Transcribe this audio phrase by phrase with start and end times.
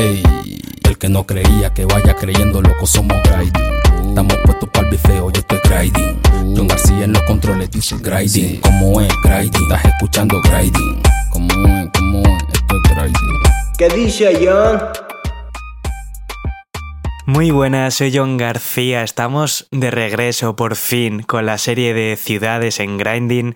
[0.00, 0.22] Ey,
[0.84, 4.08] el que no creía que vaya creyendo, loco, somos grinding.
[4.08, 6.18] Estamos puestos para el bifeo, yo estoy grinding.
[6.56, 8.62] John García en los controles dice grinding.
[8.62, 9.62] Como es grinding?
[9.64, 11.02] Estás escuchando grinding.
[11.30, 13.40] Como es, como es, esto es grinding.
[13.76, 14.80] ¿Qué dice John?
[17.26, 19.02] Muy buenas, soy John García.
[19.02, 23.54] Estamos de regreso por fin con la serie de ciudades en Grinding.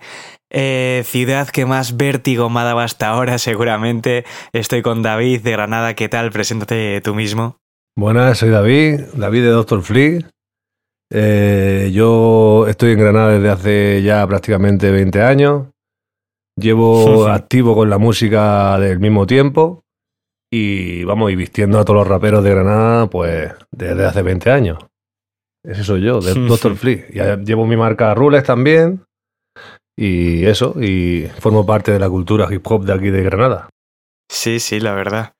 [0.51, 4.25] Eh, ciudad que más vértigo me ha dado hasta ahora, seguramente.
[4.53, 5.93] Estoy con David de Granada.
[5.95, 6.31] ¿Qué tal?
[6.31, 7.57] Preséntate tú mismo.
[7.97, 10.19] Buenas, soy David, David de Doctor Flea.
[11.11, 15.67] Eh, yo estoy en Granada desde hace ya prácticamente 20 años.
[16.59, 19.83] Llevo activo con la música del mismo tiempo
[20.51, 24.77] y vamos, y vistiendo a todos los raperos de Granada, pues desde hace 20 años.
[25.63, 27.05] Ese soy yo, de Doctor Flea.
[27.13, 29.04] Ya llevo mi marca Rules también.
[29.97, 33.69] Y eso, y formo parte de la cultura hip hop de aquí de Granada.
[34.29, 35.33] Sí, sí, la verdad.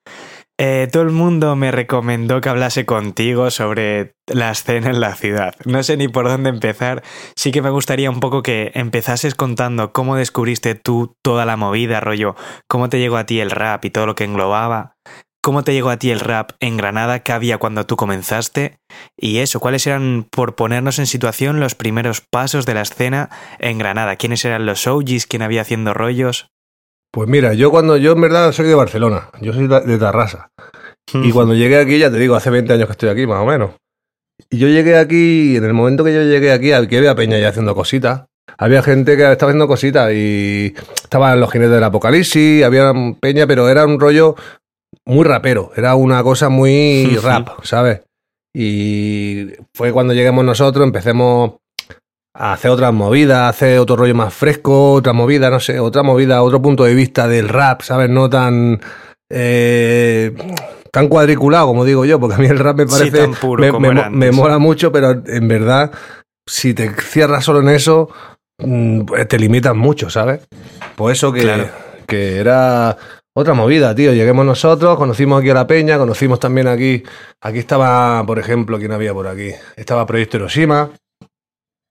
[0.58, 5.54] Eh, todo el mundo me recomendó que hablase contigo sobre la escena en la ciudad.
[5.66, 7.04] No sé ni por dónde empezar.
[7.36, 12.00] Sí que me gustaría un poco que empezases contando cómo descubriste tú toda la movida,
[12.00, 12.36] rollo,
[12.70, 14.96] cómo te llegó a ti el rap y todo lo que englobaba,
[15.46, 18.80] cómo te llegó a ti el rap en Granada, qué había cuando tú comenzaste
[19.16, 23.30] y eso, cuáles eran, por ponernos en situación, los primeros pasos de la escena
[23.60, 26.48] en Granada, quiénes eran los OGs, quién había haciendo rollos.
[27.12, 30.50] Pues mira, yo cuando yo en verdad soy de Barcelona, yo soy de Tarrasa.
[31.14, 33.46] Y cuando llegué aquí, ya te digo, hace 20 años que estoy aquí, más o
[33.46, 33.76] menos.
[34.50, 37.50] Y yo llegué aquí, en el momento que yo llegué aquí, aquí había Peña ya
[37.50, 38.26] haciendo cositas.
[38.58, 43.70] Había gente que estaba haciendo cositas y estaban los jinetes del apocalipsis, había Peña, pero
[43.70, 44.36] era un rollo
[45.06, 48.02] muy rapero, era una cosa muy rap, ¿sabes?
[48.56, 51.56] Y fue cuando lleguemos nosotros, empecemos
[52.34, 56.42] a hacer otras movidas, hacer otro rollo más fresco, otra movida, no sé, otra movida,
[56.42, 58.10] otro punto de vista del rap, ¿sabes?
[58.10, 58.80] No tan.
[59.30, 60.34] Eh,
[60.92, 63.28] tan cuadriculado, como digo yo, porque a mí el rap me parece.
[64.10, 65.92] me, mola mucho, pero en verdad,
[66.48, 68.10] si te cierras solo en eso,
[68.60, 70.48] mm, te limitas mucho, ¿sabes?
[70.96, 71.68] Por eso que,
[72.08, 72.98] que era
[73.38, 74.14] otra movida, tío.
[74.14, 77.04] Lleguemos nosotros, conocimos aquí a la Peña, conocimos también aquí.
[77.42, 79.52] Aquí estaba, por ejemplo, ¿quién había por aquí?
[79.76, 80.90] Estaba Proyecto Hiroshima.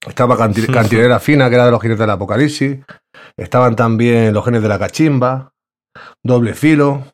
[0.07, 2.79] Estaba Cantinera Fina, que era de los jinetes del Apocalipsis.
[3.37, 5.53] Estaban también los genes de la cachimba.
[6.23, 7.05] Doble filo.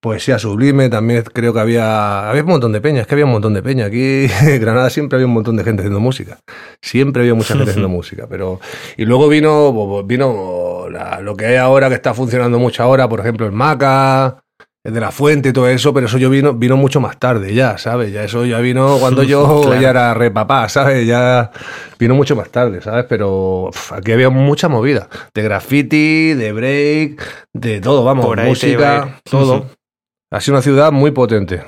[0.00, 2.28] Poesía sublime, también creo que había.
[2.28, 3.86] Había un montón de peñas, es que había un montón de peña.
[3.86, 6.38] Aquí en Granada siempre había un montón de gente haciendo música.
[6.80, 8.26] Siempre había mucha gente haciendo música.
[8.28, 8.60] Pero.
[8.96, 10.86] Y luego vino, vino
[11.20, 14.42] lo que hay ahora, que está funcionando mucho ahora, por ejemplo, el Maca,
[14.84, 17.78] de la fuente y todo eso, pero eso yo vino, vino mucho más tarde ya,
[17.78, 18.12] ¿sabes?
[18.12, 21.06] Ya eso ya vino cuando yo ya era re papá, ¿sabes?
[21.06, 21.50] Ya
[21.98, 23.04] vino mucho más tarde, ¿sabes?
[23.08, 27.22] Pero aquí había mucha movida, de graffiti, de break,
[27.52, 29.66] de todo, vamos, música, todo.
[30.30, 31.62] Ha sido una ciudad muy potente.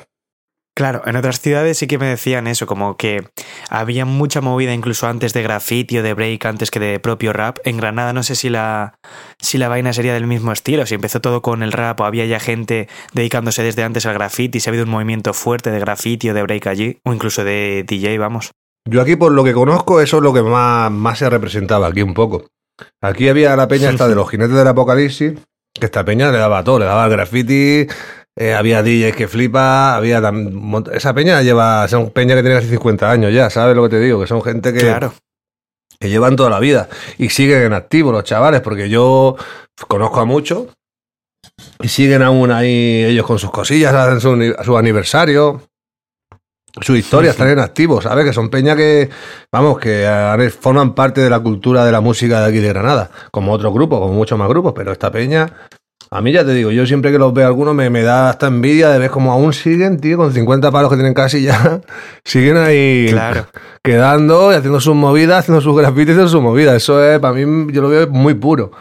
[0.76, 3.28] Claro, en otras ciudades sí que me decían eso, como que
[3.69, 7.59] había mucha movida incluso antes de graffiti o de break, antes que de propio rap.
[7.65, 8.94] En Granada no sé si la,
[9.41, 12.25] si la vaina sería del mismo estilo, si empezó todo con el rap o había
[12.25, 16.31] ya gente dedicándose desde antes al graffiti, si ha habido un movimiento fuerte de graffiti
[16.31, 18.53] o de break allí, o incluso de DJ, vamos.
[18.88, 22.03] Yo aquí por lo que conozco eso es lo que más, más se representaba aquí
[22.03, 22.47] un poco.
[23.03, 25.34] Aquí había la peña esta de los jinetes del apocalipsis,
[25.75, 27.87] que esta peña le daba todo, le daba graffiti,
[28.36, 30.22] eh, había DJs que flipa, había
[30.92, 34.00] esa peña lleva, son peña que tiene casi 50 años ya, ¿sabes lo que te
[34.00, 34.20] digo?
[34.20, 35.10] Que son gente que,
[35.98, 39.36] que llevan toda la vida y siguen en activo los chavales, porque yo
[39.88, 40.68] conozco a muchos
[41.80, 45.62] y siguen aún ahí ellos con sus cosillas, hacen su, su aniversario,
[46.80, 48.24] su historia, están en activo, ¿sabes?
[48.24, 49.10] Que son peña que,
[49.50, 53.52] vamos, que forman parte de la cultura de la música de aquí de Granada, como
[53.52, 55.52] otros grupos, como muchos más grupos, pero esta peña
[56.12, 58.48] a mí ya te digo, yo siempre que los veo algunos me, me da hasta
[58.48, 61.81] envidia de ver cómo aún siguen, tío, con 50 palos que tienen casi ya,
[62.25, 63.47] siguen ahí claro.
[63.84, 66.75] quedando y haciendo sus movidas, haciendo sus grafitis, haciendo sus movidas.
[66.75, 68.72] Eso es, para mí, yo lo veo muy puro.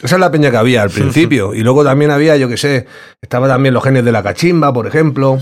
[0.00, 1.54] Esa es la peña que había al principio.
[1.54, 2.86] y luego también había, yo qué sé,
[3.20, 5.38] estaba también los genes de la cachimba, por ejemplo.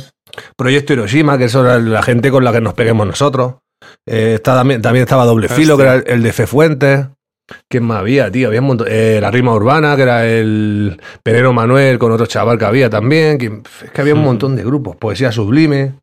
[0.57, 3.57] Proyecto Hiroshima, que eso era la gente con la que nos peguemos nosotros.
[4.07, 7.07] Eh, también, también estaba Doble Filo, que era el de Fe Fuentes.
[7.69, 8.49] ¿Quién más había, tío?
[8.49, 8.87] Había un montón.
[8.91, 13.63] Eh, la rima urbana, que era el Penero Manuel con otro chaval que había también.
[13.83, 14.97] es que había un montón de grupos.
[14.97, 15.95] Poesía sublime.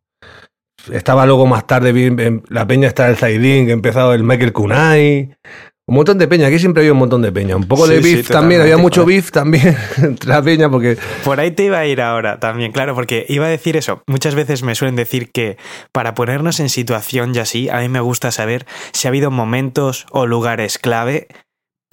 [0.90, 5.36] Estaba luego más tarde la peña está el Zaidín, que ha empezado el Michael Kunai.
[5.84, 7.56] Un montón de peña, aquí siempre había un montón de peña.
[7.56, 10.96] Un poco de beef también, había mucho beef también entre la peña porque...
[11.24, 14.02] Por ahí te iba a ir ahora también, claro, porque iba a decir eso.
[14.06, 15.56] Muchas veces me suelen decir que
[15.90, 20.06] para ponernos en situación ya así, a mí me gusta saber si ha habido momentos
[20.12, 21.26] o lugares clave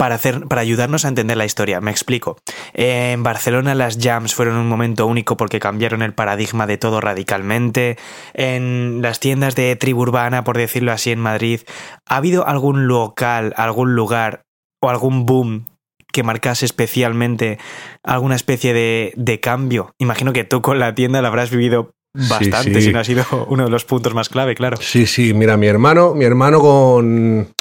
[0.00, 1.82] para, hacer, para ayudarnos a entender la historia.
[1.82, 2.38] Me explico.
[2.72, 7.98] En Barcelona las jams fueron un momento único porque cambiaron el paradigma de todo radicalmente.
[8.32, 11.60] En las tiendas de tribu urbana, por decirlo así, en Madrid,
[12.06, 14.44] ¿ha habido algún local, algún lugar
[14.80, 15.66] o algún boom
[16.10, 17.58] que marcase especialmente
[18.02, 19.92] alguna especie de, de cambio?
[19.98, 22.86] Imagino que tú con la tienda la habrás vivido bastante, sí.
[22.86, 24.78] si no ha sido uno de los puntos más clave, claro.
[24.80, 27.52] Sí, sí, mira, mi hermano, mi hermano con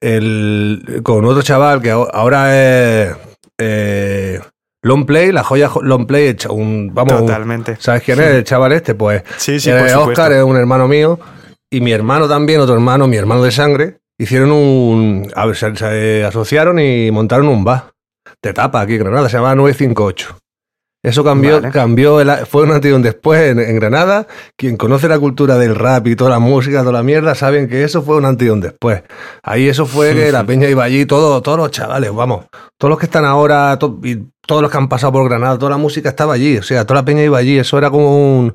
[0.00, 3.16] el con otro chaval que ahora- es
[3.60, 4.40] eh,
[4.82, 7.76] Long Play, la joya Long Play, un, vamos, un- Totalmente.
[7.80, 8.94] ¿sabes quién es el chaval este?
[8.94, 10.10] Pues Sí, sí, por supuesto.
[10.10, 11.18] Oscar es un hermano mío
[11.70, 15.74] y mi hermano también, otro hermano, mi hermano de sangre, hicieron un, a ver, se,
[15.76, 17.90] se asociaron y montaron un bar
[18.42, 20.38] de tapa aquí en Granada, se llamaba 958.
[21.08, 21.70] Eso cambió, Vale.
[21.72, 24.26] cambió el- fue un antes y un después en, en Granada.
[24.56, 27.82] Quien conoce la cultura del rap y toda la música, toda la mierda, saben que
[27.84, 29.02] eso fue un antes y un después.
[29.42, 32.46] Ahí eso fue que la peña iba allí, todo, todos los chavales, vamos,
[32.76, 35.70] todos los que están ahora, to- y todos los que han pasado por Granada, toda
[35.72, 38.54] la música estaba allí, o sea, toda la peña iba allí, eso era como un,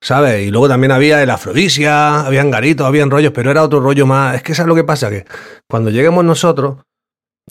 [0.00, 0.46] ¿sabes?
[0.46, 4.36] Y luego también había el afrodisia, habían garitos, habían rollos, pero era otro rollo más.
[4.36, 5.10] Es que ¿sabes lo que pasa?
[5.10, 5.24] Que
[5.68, 6.76] cuando lleguemos nosotros,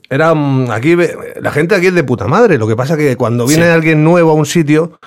[0.09, 0.95] era mm, aquí
[1.41, 2.57] la gente aquí es de puta madre.
[2.57, 3.69] Lo que pasa que cuando viene Sí.
[3.69, 4.99] alguien nuevo a un sitio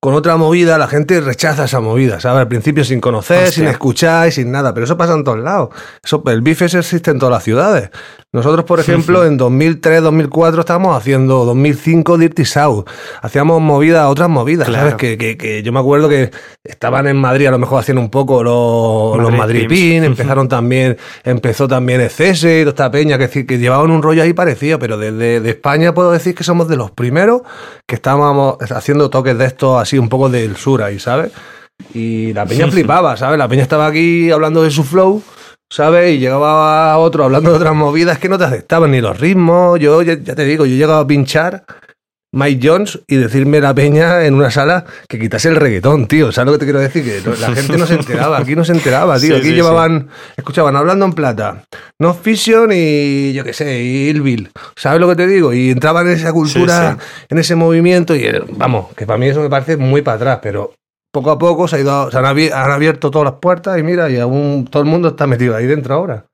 [0.00, 2.40] con otra movida, la gente rechaza esa movida, ¿sabes?
[2.42, 3.52] Al principio sin conocer, Hostia.
[3.52, 5.70] sin escuchar y sin nada, pero eso pasa en todos lados.
[6.04, 7.90] Eso, el bife existe en todas las ciudades.
[8.32, 12.84] Nosotros, por ejemplo, en 2003, 2004 estábamos haciendo 2005 Dirty South.
[13.22, 14.90] Hacíamos movidas, otras movidas, Claro.
[14.90, 14.94] ¿sabes?
[14.96, 16.30] Que, que- que yo me acuerdo que
[16.62, 19.74] estaban en Madrid, a lo mejor haciendo un poco los, los Madrid Madrid Pimps.
[19.74, 24.22] Pin, empezaron también, empezó también Excese y toda esta peña, que, que llevaban un rollo
[24.22, 27.42] ahí parecido, pero desde de España puedo decir que somos de los primeros
[27.86, 31.32] que estábamos haciendo toques de estos así un poco del sur ahí, ¿sabes?
[31.94, 33.38] Y la peña flipaba, ¿sabes?
[33.38, 35.22] La peña estaba aquí hablando de su flow,
[35.70, 36.14] ¿sabes?
[36.14, 39.80] Y llegaba otro hablando de otras movidas que no te aceptaban ni los ritmos.
[39.80, 41.64] Yo ya, ya te digo, yo he llegado a pinchar
[42.32, 46.30] Mike Jones y decirme la peña en una sala que quitase el reggaetón, tío.
[46.30, 47.04] ¿Sabes lo que te quiero decir?
[47.04, 49.28] Que la gente no se enteraba, aquí no se enteraba, tío.
[49.28, 51.64] Sí, Aquí sí, llevaban, escuchaban hablando en plata,
[51.98, 54.50] No Fiction y yo qué sé, y Ilville.
[54.76, 55.52] ¿Sabes lo que te digo?
[55.52, 56.98] Y entraban en esa cultura,
[57.28, 60.38] en ese movimiento y eh, vamos, que para mí eso me parece muy para atrás,
[60.42, 60.72] pero
[61.12, 64.18] poco a poco se, ha ido, se han abierto todas las puertas y mira, y
[64.18, 66.26] aún todo el mundo está metido ahí dentro ahora.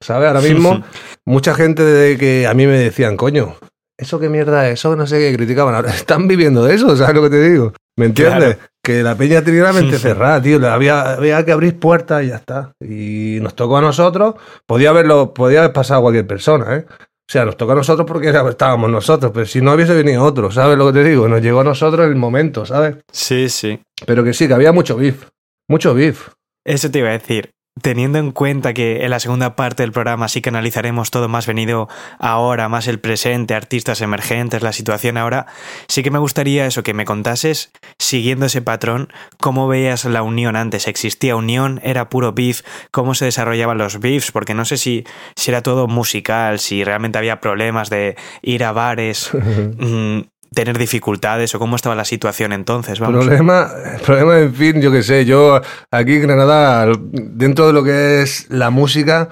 [0.00, 0.28] ¿Sabes?
[0.28, 0.82] Ahora mismo,
[1.24, 3.56] mucha gente de que a mí me decían, coño,
[3.98, 5.74] eso qué mierda es, eso no sé qué criticaban.
[5.76, 7.72] Ahora están viviendo de eso, ¿sabes lo que te digo?
[7.96, 8.56] ¿Me entiendes?
[8.56, 8.70] Claro.
[8.82, 10.66] Que la peña tenía la mente cerrada, tío.
[10.66, 12.72] Había, había que abrir puertas y ya está.
[12.80, 14.36] Y nos tocó a nosotros.
[14.66, 16.86] Podía haberlo, podía haber pasado a cualquier persona, ¿eh?
[16.88, 20.22] O sea, nos tocó a nosotros porque era- estábamos nosotros, pero si no hubiese venido
[20.24, 21.28] otro, ¿sabes lo que te digo?
[21.28, 22.96] Nos llegó a nosotros el momento, ¿sabes?
[23.12, 23.78] Sí, sí.
[24.06, 25.24] Pero que sí, que había mucho beef.
[25.68, 26.28] Mucho beef.
[26.64, 27.50] Eso te iba a decir.
[27.82, 31.46] Teniendo en cuenta que en la segunda parte del programa sí que analizaremos todo más
[31.46, 31.88] venido
[32.18, 35.46] ahora, más el presente, artistas emergentes, la situación ahora,
[35.88, 40.56] sí que me gustaría eso, que me contases, siguiendo ese patrón, cómo veías la unión
[40.56, 40.88] antes.
[40.88, 41.80] ¿Existía unión?
[41.82, 42.62] ¿Era puro beef?
[42.90, 44.32] ¿Cómo se desarrollaban los beefs?
[44.32, 45.04] Porque no sé si,
[45.36, 50.20] si era todo musical, si realmente había problemas de ir a bares, mm,
[50.54, 52.98] tener dificultades o cómo estaba la situación entonces.
[53.00, 53.24] Vamos.
[53.26, 53.68] Problema,
[54.04, 55.60] problema, en fin, yo qué sé, yo
[55.90, 59.28] aquí en Granada, dentro de lo que es la música,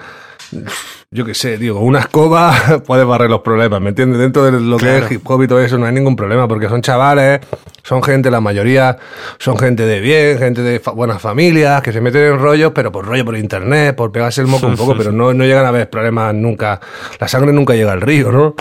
[1.09, 2.53] yo qué sé, digo, una escoba
[2.85, 4.19] puede barrer los problemas, ¿me entiendes?
[4.19, 6.69] Dentro de lo que es hip hop y todo eso no hay ningún problema, porque
[6.69, 7.39] son chavales,
[7.83, 8.97] son gente, la mayoría
[9.39, 12.91] son gente de bien, gente de fa- buenas familias, que se meten en rollos, pero
[12.91, 15.69] por rollo por internet, por pegarse el moco un poco, pero no, no llegan a
[15.69, 16.79] haber problemas nunca,
[17.19, 18.55] la sangre nunca llega al río, ¿no?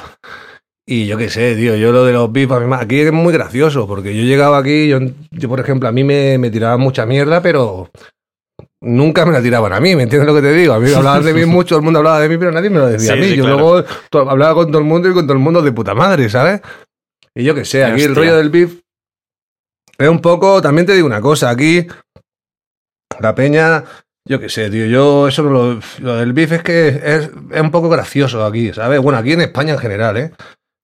[0.88, 4.16] Y yo qué sé, tío, yo lo de los me- aquí es muy gracioso, porque
[4.16, 5.00] yo llegaba aquí, yo,
[5.32, 7.90] yo por ejemplo, a mí me, me tiraban mucha mierda, pero
[8.80, 10.74] nunca me la tiraban a mí, ¿me entiendes lo que te digo?
[10.74, 12.78] A mí hablaban de mí mucho, todo el mundo hablaba de mí, pero nadie me
[12.78, 13.28] lo decía Sí, a mí.
[13.30, 13.58] sí, yo claro.
[14.12, 16.60] luego hablaba con todo el mundo y con todo el mundo de puta madre, ¿sabes?
[17.34, 18.78] Y yo qué sé, aquí el rollo del beef
[19.98, 21.84] es un poco, también te digo una cosa, aquí
[23.20, 23.82] la peña...
[24.28, 27.70] Yo qué sé, tío, yo eso lo, lo del beef es que es, es un
[27.70, 29.00] poco gracioso aquí, ¿sabes?
[29.00, 30.32] Bueno, aquí en España en general, ¿eh?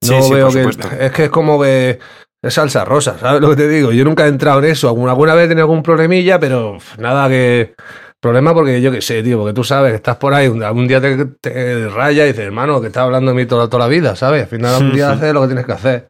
[0.09, 0.69] No sí, veo que.
[1.01, 1.99] Es que es como que.
[2.43, 3.93] Es salsa rosa, ¿sabes lo que te digo?
[3.93, 4.89] Yo nunca he entrado en eso.
[4.89, 7.75] Alguna, alguna vez he tenido algún problemilla, pero nada que.
[8.21, 10.87] Problema porque yo qué sé, tío, porque tú sabes que estás por ahí, un, un
[10.87, 13.89] día te, te raya y dices, hermano, que estás hablando de mí toda, toda la
[13.89, 14.43] vida, ¿sabes?
[14.43, 16.09] Al final un día haces lo que tienes que hacer.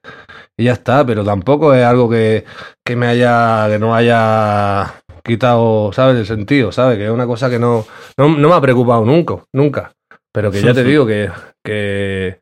[0.59, 2.45] Y ya está, pero tampoco es algo que,
[2.85, 3.67] que me haya.
[3.71, 4.93] que no haya
[5.25, 6.19] quitado, ¿sabes?
[6.19, 6.99] El sentido, ¿sabes?
[6.99, 7.87] Que es una cosa que no,
[8.19, 9.93] no, no me ha preocupado nunca, nunca.
[10.35, 11.31] Pero que ya te digo que,
[11.65, 12.42] que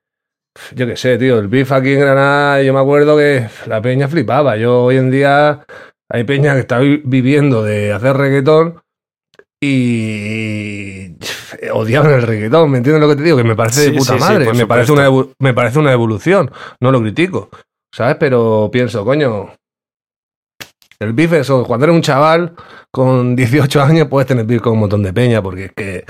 [0.74, 4.08] yo qué sé, tío, el beef aquí en Granada, yo me acuerdo que la peña
[4.08, 4.56] flipaba.
[4.56, 5.64] Yo hoy en día
[6.10, 8.80] hay peña que está vi- viviendo de hacer reggaetón
[9.62, 11.16] y
[11.72, 13.36] odiaban el reggaetón, ¿me entiendes lo que te digo?
[13.36, 16.50] Que me parece Sí, de puta sí, madre, me, parece una me parece una evolución,
[16.80, 17.50] no lo critico,
[17.94, 18.16] ¿sabes?
[18.18, 19.52] Pero pienso, coño,
[20.98, 22.54] el beef eso, cuando eres un chaval
[22.90, 26.04] con 18 años puedes tener beef con un montón de peña porque es que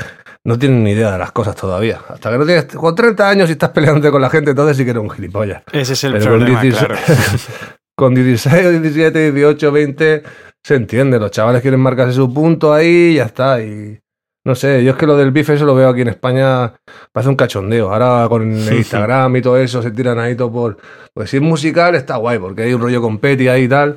[0.44, 2.00] no tienen ni idea de las cosas todavía.
[2.08, 4.84] Hasta que no tienes, con 30 años y estás peleándote con la gente, entonces sí
[4.84, 5.62] que eres un gilipollas.
[5.72, 7.00] Ese es el Pero con problema, 16 claro.
[7.96, 10.22] con 16, 17, 18, 20
[10.62, 11.18] se entiende.
[11.18, 13.62] Los chavales quieren marcarse su punto ahí y ya está.
[13.62, 13.98] Y
[14.44, 16.72] no sé, yo es que lo del bife eso lo veo aquí en España,
[17.12, 17.92] parece un cachondeo.
[17.92, 20.78] Ahora con el Instagram y todo eso se tiran ahí todo por...
[21.12, 23.96] Pues si es musical está guay, porque hay un rollo con Petty ahí y tal.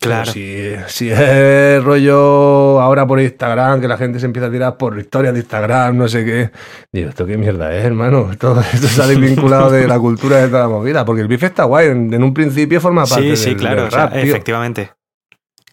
[0.00, 0.30] Claro.
[0.30, 4.96] Si, si es rollo ahora por Instagram, que la gente se empieza a tirar por
[4.98, 6.50] historias de Instagram, no sé qué.
[6.92, 8.30] Digo, ¿esto qué mierda es, hermano?
[8.32, 11.04] Esto, esto ha desvinculado de la cultura de toda la movida.
[11.04, 11.88] Porque el bife está guay.
[11.88, 14.22] En, en un principio forma parte Sí, sí, del- claro, del o sea, rap, tío.
[14.22, 14.92] efectivamente.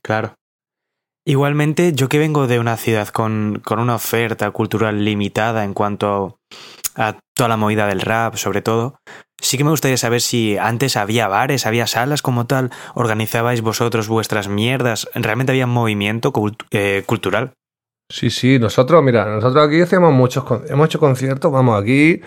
[0.02, 0.34] Claro.
[1.28, 6.08] Igualmente, yo que vengo de una ciudad con, con una oferta cultural limitada en cuanto
[6.08, 6.56] a
[7.36, 9.00] toda la movida del rap, sobre todo,
[9.42, 14.08] sí que me gustaría saber si antes había bares, había salas como tal, organizabais vosotros
[14.08, 17.54] vuestras mierdas, realmente había movimiento cult- eh, cultural.
[18.12, 22.22] Sí, sí, nosotros, mira, nosotros aquí hacíamos muchos, hemos hecho conciertos, vamos, aquí,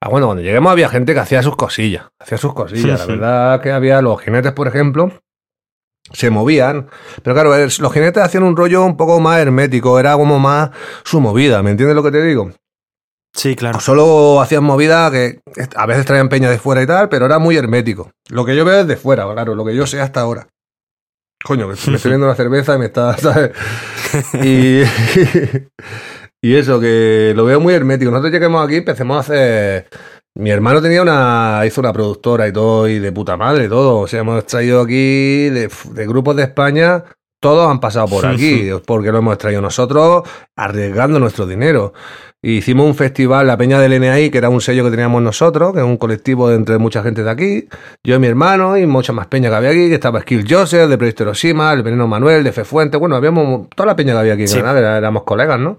[0.00, 3.60] ah, bueno, cuando lleguemos había gente que hacía sus cosillas, hacía sus cosillas, la verdad
[3.62, 5.12] que había los jinetes, por ejemplo,
[6.12, 6.88] se movían,
[7.22, 10.70] pero claro, los jinetes hacían un rollo un poco más hermético, era como más
[11.04, 12.50] su movida, ¿me entiendes lo que te digo?
[13.32, 13.80] Sí, claro.
[13.80, 15.40] Solo hacían movida que
[15.76, 18.10] a veces traían peña de fuera y tal, pero era muy hermético.
[18.28, 20.48] Lo que yo veo es de fuera, claro, lo que yo sé hasta ahora.
[21.42, 23.52] Coño, me estoy viendo una cerveza y me está, ¿sabes?
[24.42, 24.82] Y,
[26.42, 28.10] y eso, que lo veo muy hermético.
[28.10, 29.88] Nosotros lleguemos aquí, empecemos a hacer.
[30.36, 31.62] Mi hermano tenía una.
[31.64, 34.00] hizo una productora y todo, y de puta madre, todo.
[34.00, 37.04] O sea, hemos traído aquí de, de grupos de España.
[37.40, 41.94] Todos han pasado por aquí, porque lo hemos traído nosotros arriesgando nuestro dinero.
[42.42, 45.74] Y hicimos un festival, la Peña del NAI, que era un sello que teníamos nosotros,
[45.74, 47.68] que es un colectivo de entre mucha gente de aquí.
[48.02, 50.88] Yo y mi hermano, y mucha más peña que había aquí, que estaba Skill Joseph,
[50.88, 52.96] de Proyecto Hiroshima, el Veneno Manuel, de Fefuente.
[52.96, 54.58] Bueno, habíamos toda la peña que había aquí Sí.
[54.58, 55.76] Era- éramos colegas, ¿no?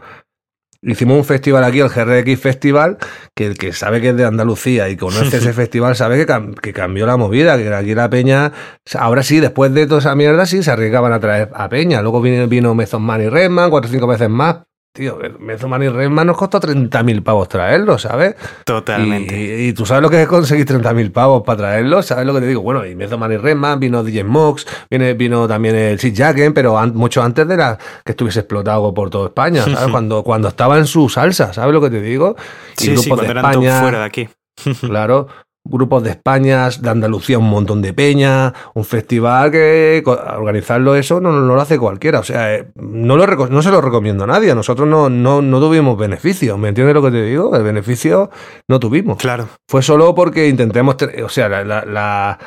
[0.84, 2.98] Hicimos un festival aquí, el GRX Festival,
[3.36, 6.54] que el que sabe que es de Andalucía y conoce ese festival sabe que, cam-
[6.56, 8.52] que cambió la movida, que aquí la peña,
[9.00, 12.02] ahora sí, después de toda esa mierda, sí se arriesgaban a traer a peña.
[12.04, 14.58] Luego vino, vino Method Man y Redman, cuatro o cinco veces más.
[14.94, 18.36] Tío, Method Man y Redman nos costó 30.000 pavos traerlos, ¿sabes?
[18.66, 19.40] Totalmente.
[19.62, 22.42] Y, y tú sabes lo que es conseguir 30.000 pavos para traerlos, ¿sabes lo que
[22.42, 22.62] te digo?
[22.62, 26.54] Bueno, y Method Man y Redman, vino DJ Mox, viene, vino también el Sid Jacken,
[26.54, 29.88] pero an- mucho antes de la, que estuviese explotado por toda España, ¿sabes?
[29.92, 32.36] cuando, cuando estaba en su salsa, ¿sabes lo que te digo?
[32.78, 34.30] Y sí, sí, grupos cuando de eran España, fuera de aquí.
[34.82, 35.28] claro,
[35.64, 41.32] grupos de España, de Andalucía, un montón de peña, un festival que organizarlo eso no,
[41.32, 42.20] no lo hace cualquiera.
[42.20, 44.54] O sea, eh, no, lo reco- no se lo recomiendo a nadie.
[44.56, 46.58] Nosotros no, no, no tuvimos beneficios.
[46.58, 47.56] ¿Me entiendes lo que te digo?
[47.56, 48.30] El beneficio
[48.68, 49.18] no tuvimos.
[49.18, 49.48] Claro.
[49.70, 52.40] Fue solo porque intentemos, o sea, la, la, la,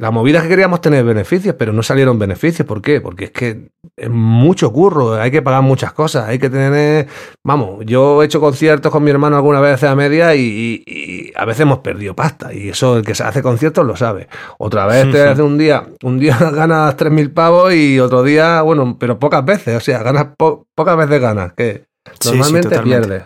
[0.00, 2.66] la movida es que queríamos tener beneficios, pero no salieron beneficios.
[2.66, 3.00] ¿Por qué?
[3.02, 7.06] Porque es que es mucho curro, hay que pagar muchas cosas, hay que tener...
[7.46, 11.32] Vamos, yo he hecho conciertos con mi hermano alguna vez a media y, y- y
[11.36, 12.52] a veces hemos perdido pasta.
[12.54, 14.28] Y eso, el que se hace conciertos lo sabe.
[14.58, 18.96] Otra vez te hace un día, un día ganas 3.000 pavos y otro día, bueno,
[18.98, 23.06] pero pocas veces, o sea, ganas po- pocas veces ganas, que Sí, sí, normalmente totalmente.
[23.08, 23.24] pierdes,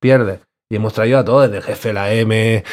[0.00, 0.38] pierdes.
[0.72, 2.64] Y hemos traído a todos, desde el jefe, la M,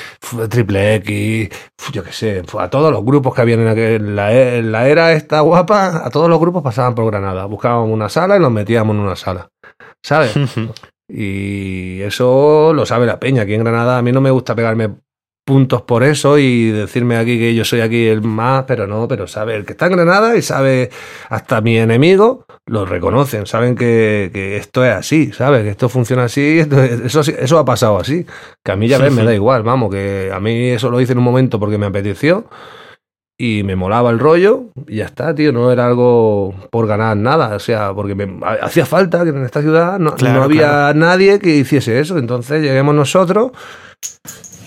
[0.50, 1.50] Triple X,
[1.92, 5.12] yo qué sé, a todos los grupos que habían en, aquel- la, en la era
[5.12, 7.44] esta guapa, a todos los grupos pasaban por Granada.
[7.44, 9.50] Buscábamos una sala y nos metíamos en una sala.
[10.02, 10.34] ¿Sabes?
[11.12, 13.42] Y eso lo sabe la peña.
[13.42, 14.92] Aquí en Granada a mí no me gusta pegarme
[15.50, 19.26] puntos por eso y decirme aquí que yo soy aquí el más, pero no, pero
[19.28, 20.92] sabe, el que está en Granada y sabe,
[21.30, 25.64] hasta mi enemigo lo reconocen, saben que, que esto es así, ¿sabes?
[25.64, 28.28] Que esto funciona así, esto- eso, eso ha pasado así.
[28.64, 31.14] Que a mí ya ves, me da igual, vamos, que a mí eso lo hice
[31.14, 32.46] en un momento porque me apeteció
[33.42, 37.56] y me molaba el rollo y ya está, tío, no era algo por ganar nada,
[37.56, 40.60] o sea, porque me ha- hacía falta que en esta ciudad no, Claro, no había
[40.68, 41.00] claro.
[41.00, 43.52] nadie que hiciese eso, entonces lleguemos nosotros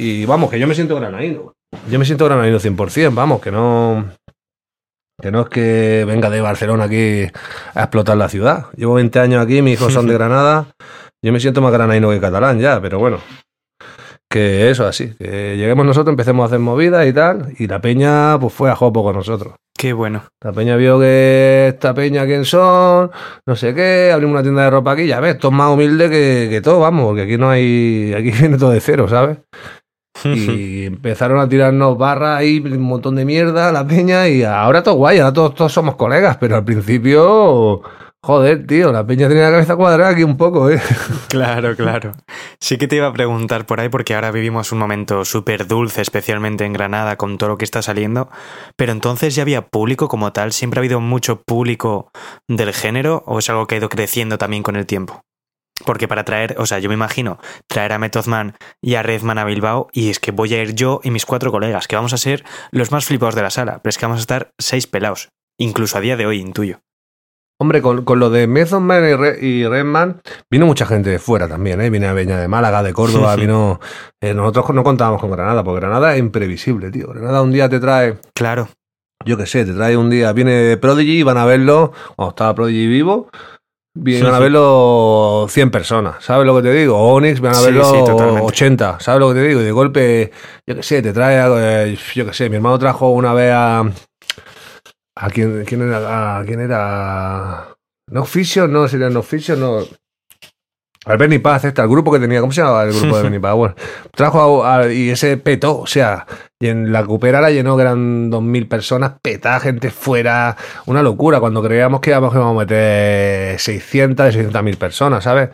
[0.02, 1.54] y vadino que yo me siento granadino,
[1.90, 4.06] yo me siento granadino 100%, vamos, que no
[5.20, 7.26] que no es que venga de Barcelona aquí
[7.74, 8.66] a explotar la ciudad.
[8.76, 10.66] Llevo 20 años aquí, mis hijos son de Granada,
[11.22, 13.20] yo me siento más granadino que catalán ya, pero bueno,
[14.28, 18.38] que eso así, que lleguemos nosotros, empecemos a hacer movidas y tal, y la peña
[18.40, 19.54] pues fue a jopo con nosotros.
[19.76, 20.22] Qué bueno.
[20.40, 23.10] La peña vio que esta peña quién son,
[23.46, 26.08] no sé qué, abrimos una tienda de ropa aquí, ya ves, esto es más humilde
[26.08, 29.38] que, que todo, vamos, porque aquí no hay, aquí viene todo de cero, ¿sabes?
[30.24, 34.94] Y empezaron a tirarnos barras ahí, un montón de mierda, la peña, y ahora todo
[34.94, 37.82] guay, ahora todos, todos somos colegas, pero al principio,
[38.24, 40.80] Joder, tío, la peña tenía la cabeza cuadrada aquí un poco, ¿eh?
[41.28, 42.12] Claro, claro.
[42.60, 46.02] Sí que te iba a preguntar por ahí porque ahora vivimos un momento súper dulce,
[46.02, 48.30] especialmente en Granada, con todo lo que está saliendo.
[48.76, 52.12] Pero entonces ya había público como tal, siempre ha habido mucho público
[52.46, 55.24] del género o es algo que ha ido creciendo también con el tiempo.
[55.84, 59.38] Porque para traer, o sea, yo me imagino traer a Method Man y a Redman
[59.38, 62.12] a Bilbao y es que voy a ir yo y mis cuatro colegas, que vamos
[62.12, 64.86] a ser los más flipados de la sala, pero es que vamos a estar seis
[64.86, 66.80] pelados, incluso a día de hoy, intuyo.
[67.60, 70.20] Hombre, con, con lo de Method Man y, Re- y Redman,
[70.50, 71.90] vino mucha gente de fuera también, ¿eh?
[71.90, 73.78] Viene a Peña de Málaga, de Córdoba, vino...
[74.20, 77.06] eh, nosotros no contábamos con Granada, porque Granada es imprevisible, tío.
[77.08, 78.68] Granada un día te trae, Claro,
[79.24, 82.88] yo qué sé, te trae un día, viene Prodigy, van a verlo, cuando estaba Prodigy
[82.88, 83.30] vivo,
[83.94, 86.98] vienen a verlo 100 personas, ¿sabes lo que te digo?
[86.98, 88.42] Onyx, van a Sí, verlo sí, totalmente.
[88.42, 89.60] 80, ¿sabes lo que te digo?
[89.60, 90.30] Y de golpe,
[90.66, 93.84] yo qué sé, te trae, eh, yo qué sé, mi hermano trajo una vez a...
[95.14, 96.38] ¿A quién, quién era?
[96.38, 97.68] ¿A quién era?
[98.08, 99.80] No Fisio, no, sería No Fisio, no.
[101.04, 103.40] Al Bernie Paz, este, el grupo que tenía, ¿cómo se llamaba el grupo de Bernie
[103.40, 103.54] Paz?
[103.54, 103.74] Bueno,
[104.12, 106.26] trajo a, a- y ese petó, o sea,
[106.60, 110.56] y en la cupera la llenó, que eran 2.000 personas, petá, gente fuera,
[110.86, 115.50] una locura, cuando creíamos que íbamos, a meter 600, 600.000 personas, ¿sabes?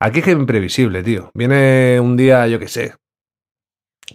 [0.00, 1.30] Aquí es que es imprevisible, tío.
[1.34, 2.94] Viene un día, yo qué sé.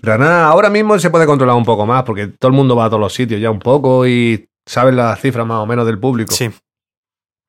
[0.02, 2.90] Granada ahora mismo se puede controlar un poco más, porque todo el mundo va a
[2.90, 6.34] todos los sitios ya un poco y saben las cifras más o menos del público.
[6.34, 6.50] sí.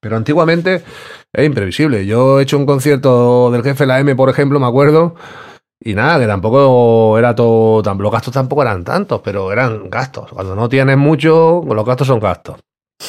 [0.00, 0.84] Pero antiguamente
[1.34, 2.06] es imprevisible.
[2.06, 5.16] Yo he hecho un concierto del jefe la M, por ejemplo, me acuerdo,
[5.80, 10.30] y nada, que tampoco era todo, tan, los gastos tampoco eran tantos, pero eran gastos.
[10.30, 12.56] Cuando no tienes mucho, los gastos son gastos.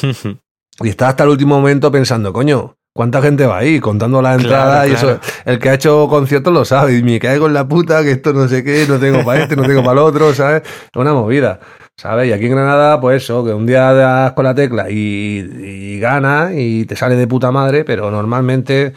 [0.78, 3.80] Y estás hasta el último momento pensando, coño, ¿cuánta gente va ahí?
[3.80, 5.20] Contando la entrada Claro, y eso.
[5.46, 8.34] El que ha hecho conciertos lo sabe, y me caigo en la puta, que esto
[8.34, 10.64] no sé qué, no tengo para este, no tengo para el otro, ¿sabes?
[10.64, 11.60] Es una movida.
[11.98, 12.28] ¿Sabes?
[12.28, 15.98] Y aquí en Granada, pues eso, que un día das con la tecla y, y
[15.98, 18.92] ganas y te sale de puta madre, pero normalmente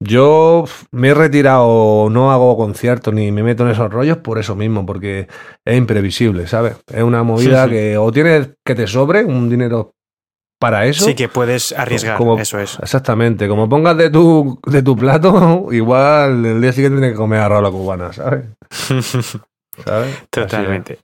[0.00, 4.56] yo me he retirado, no hago conciertos ni me meto en esos rollos por eso
[4.56, 5.28] mismo, porque
[5.64, 6.76] es imprevisible, ¿sabes?
[6.92, 7.76] Es una movida Sí, sí.
[7.76, 9.92] que o tienes que te sobre un dinero
[10.60, 11.04] para eso.
[11.04, 12.78] Sí, que puedes arriesgar, como- eso es.
[12.80, 17.38] Exactamente, como pongas de tu, de tu plato, igual el día siguiente tienes que comer
[17.40, 18.44] arroz a la cubana, ¿sabes?
[19.84, 20.16] ¿Sabes?
[20.30, 20.98] Totalmente.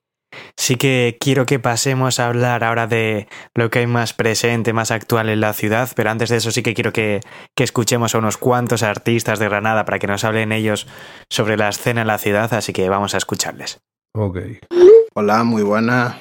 [0.57, 4.91] Sí que quiero que pasemos a hablar ahora de lo que hay más presente, más
[4.91, 7.21] actual en la ciudad, pero antes de eso sí que quiero que,
[7.57, 10.87] que escuchemos a unos cuantos artistas de Granada para que nos hablen ellos
[11.29, 13.81] sobre la escena en la ciudad, así que vamos a escucharles.
[14.15, 14.39] Ok.
[15.15, 16.17] Hola, muy buenas.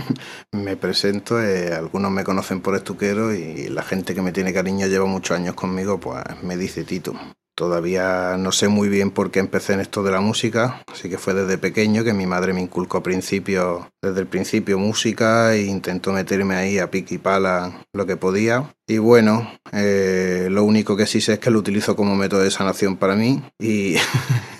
[0.52, 4.86] me presento, eh, algunos me conocen por estuquero y la gente que me tiene cariño
[4.86, 7.14] lleva muchos años conmigo, pues me dice Tito.
[7.56, 11.16] Todavía no sé muy bien por qué empecé en esto de la música, así que
[11.16, 16.12] fue desde pequeño que mi madre me inculcó principio, desde el principio música e intentó
[16.12, 18.74] meterme ahí a pique y pala lo que podía.
[18.86, 22.50] Y bueno, eh, lo único que sí sé es que lo utilizo como método de
[22.50, 23.96] sanación para mí y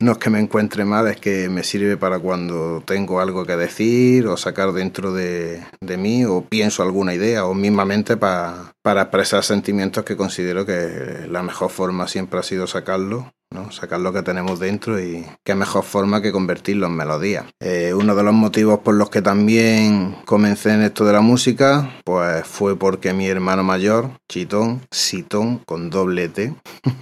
[0.00, 3.56] no es que me encuentre mal, es que me sirve para cuando tengo algo que
[3.56, 9.02] decir o sacar dentro de, de mí o pienso alguna idea o mismamente pa- para
[9.02, 13.30] expresar sentimientos que considero que la mejor forma siempre ha sido sacarlo.
[13.50, 13.72] ¿no?
[13.72, 17.46] sacar lo que tenemos dentro y qué mejor forma que convertirlo en melodía.
[17.62, 21.90] Eh, uno de los motivos por los que también comencé en esto de la música,
[22.04, 26.54] pues fue porque mi hermano mayor, Chitón, Sitón, con doble T,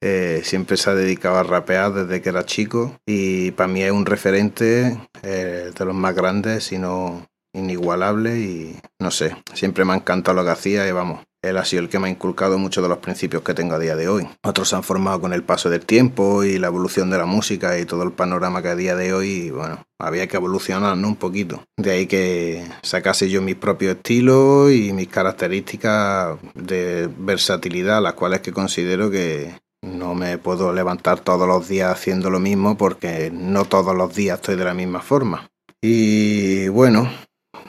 [0.00, 3.92] eh, siempre se ha dedicado a rapear desde que era chico y para mí es
[3.92, 9.96] un referente eh, de los más grandes, sino inigualable y no sé, siempre me ha
[9.96, 12.82] encantado lo que hacía y vamos, él ha sido el que me ha inculcado muchos
[12.82, 14.28] de los principios que tengo a día de hoy.
[14.42, 17.78] Otros se han formado con el paso del tiempo y la evolución de la música
[17.78, 21.08] y todo el panorama que a día de hoy, bueno, había que evolucionar ¿no?
[21.08, 21.64] un poquito.
[21.78, 28.40] De ahí que sacase yo mis propios estilos y mis características de versatilidad, las cuales
[28.40, 33.64] que considero que no me puedo levantar todos los días haciendo lo mismo porque no
[33.64, 35.50] todos los días estoy de la misma forma.
[35.80, 37.10] Y bueno,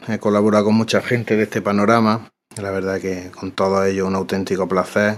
[0.08, 2.32] he colaborado con mucha gente de este panorama.
[2.58, 5.18] La verdad que con todo ello un auténtico placer.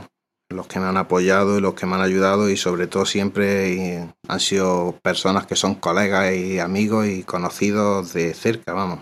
[0.50, 4.08] Los que me han apoyado y los que me han ayudado y sobre todo siempre
[4.28, 9.00] han sido personas que son colegas y amigos y conocidos de cerca, vamos.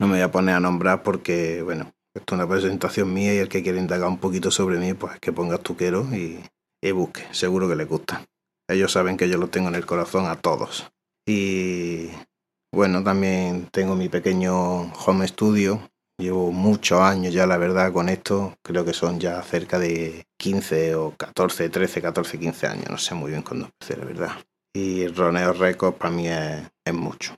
[0.00, 3.38] No me voy a poner a nombrar porque, bueno, esto es una presentación mía y
[3.38, 6.40] el que quiere indagar un poquito sobre mí, pues que ponga tuquero y,
[6.82, 7.24] y busque.
[7.32, 8.24] Seguro que le gusta.
[8.68, 10.90] Ellos saben que yo lo tengo en el corazón a todos.
[11.26, 12.08] Y
[12.74, 15.88] bueno, también tengo mi pequeño home studio.
[16.18, 18.56] Llevo muchos años ya, la verdad, con esto.
[18.62, 22.90] Creo que son ya cerca de 15 o 14, 13, 14, 15 años.
[22.90, 24.32] No sé muy bien cuándo empecé, la verdad.
[24.74, 27.36] Y Roneo Records para mí es, es mucho.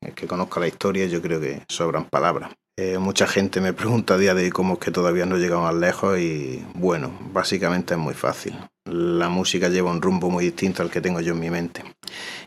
[0.00, 2.52] El que conozca la historia, yo creo que sobran palabras.
[2.76, 5.72] Eh, mucha gente me pregunta a día de hoy cómo es que todavía no llegamos
[5.72, 8.56] más lejos y bueno, básicamente es muy fácil.
[8.84, 11.84] La música lleva un rumbo muy distinto al que tengo yo en mi mente.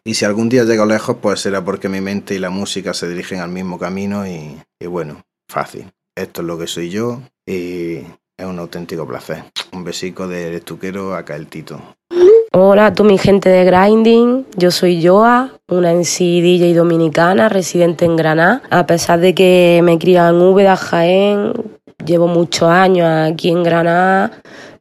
[0.04, 3.08] Y si algún día llego lejos, pues será porque mi mente y la música se
[3.08, 5.90] dirigen al mismo camino y, bueno, fácil.
[6.14, 8.00] Esto es lo que soy yo y
[8.38, 9.46] es un auténtico placer.
[9.72, 11.82] Un besico del estuquero acá el Tito.
[12.54, 18.06] Hola a toda mi gente de Grinding, yo soy Joa, una MC DJ dominicana residente
[18.06, 18.62] en Granada.
[18.70, 21.52] A pesar de que me cría en Úbeda, Jaén,
[22.06, 24.32] llevo muchos años aquí en Granada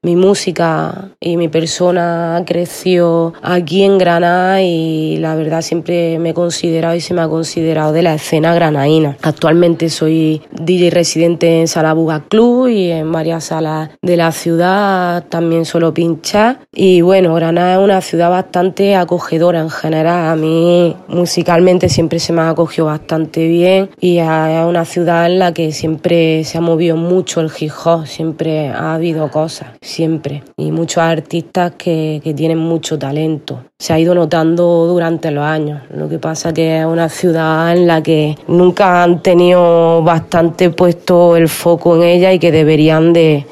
[0.06, 6.34] mi música y mi persona creció aquí en Granada y la verdad siempre me he
[6.34, 9.16] considerado y se me ha considerado de la escena granaína.
[9.22, 15.24] Actualmente soy DJ residente en Sala Buga Club y en varias salas de la ciudad
[15.28, 16.60] también solo pinchar.
[16.72, 20.28] Y bueno, Granada es una ciudad bastante acogedora en general.
[20.28, 25.40] A mí musicalmente siempre se me ha acogido bastante bien y es una ciudad en
[25.40, 27.72] la que siempre se ha movido mucho el hip
[28.04, 33.60] siempre ha habido cosas siempre y muchos artistas que, que tienen mucho talento.
[33.78, 35.80] Se ha ido notando durante los años.
[35.88, 41.34] Lo que pasa que es una ciudad en la que nunca han tenido bastante puesto
[41.36, 43.46] el foco en ella y que deberían de,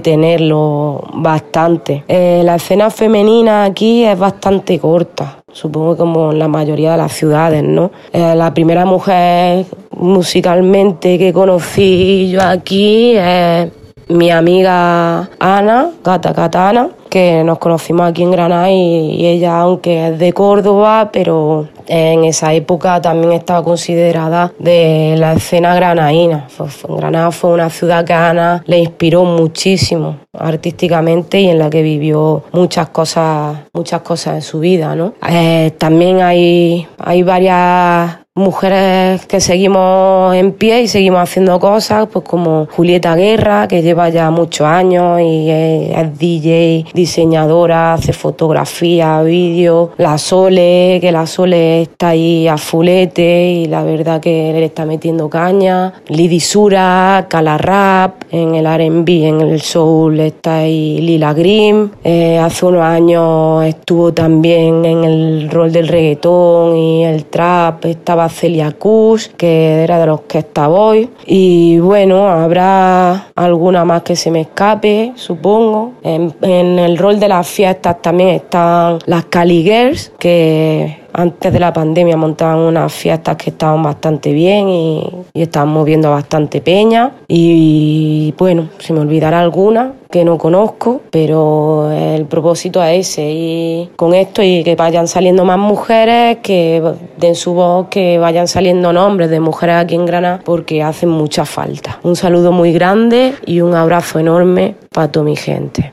[0.00, 2.04] tenerlo bastante.
[2.06, 7.12] Eh, la escena femenina aquí es bastante corta, supongo como en la mayoría de las
[7.12, 7.90] ciudades, ¿no?
[8.12, 13.68] Eh, la primera mujer musicalmente que conocí yo aquí es
[14.08, 20.18] mi amiga Ana, Gata Katana, que nos conocimos aquí en Granada y, ella, aunque es
[20.18, 26.48] de Córdoba, pero en esa época también estaba considerada de la escena granaína.
[26.88, 31.82] Granada fue una ciudad que a Ana le inspiró muchísimo artísticamente y en la que
[31.82, 35.14] vivió muchas cosas, muchas cosas en su vida, ¿no?
[35.28, 42.24] Eh, también hay, hay varias mujeres que seguimos en pie y seguimos haciendo cosas, pues
[42.24, 49.92] como Julieta Guerra, que lleva ya muchos años y es, DJ, diseñadora, hace fotografía, vídeo,
[49.98, 54.84] la Sole, que la Sole está ahí a fulete y la verdad que le está
[54.84, 61.32] metiendo caña, Lidi Sura, Cala Rap, en el R&B, en el soul está ahí Lila
[61.34, 67.84] Grimm, eh, hace unos años estuvo también en el rol del reggaetón y el trap,
[67.84, 71.10] estaba Celia Kush, que era de los que estaba hoy.
[71.26, 75.92] Y bueno, habrá alguna más que se me escape, supongo.
[76.02, 81.60] En, en el rol de las fiestas también están las Cali Girls, que antes de
[81.60, 87.12] la pandemia montaban unas fiestas que estaban bastante bien y, y estaban moviendo bastante peña.
[87.28, 93.30] Y bueno, se me olvidará alguna que no conozco, pero el propósito es ese.
[93.32, 96.82] Y con esto y que vayan saliendo más mujeres, que
[97.16, 101.44] den su voz, que vayan saliendo nombres de mujeres aquí en Granada, porque hacen mucha
[101.44, 101.98] falta.
[102.02, 105.92] Un saludo muy grande y un abrazo enorme para toda mi gente.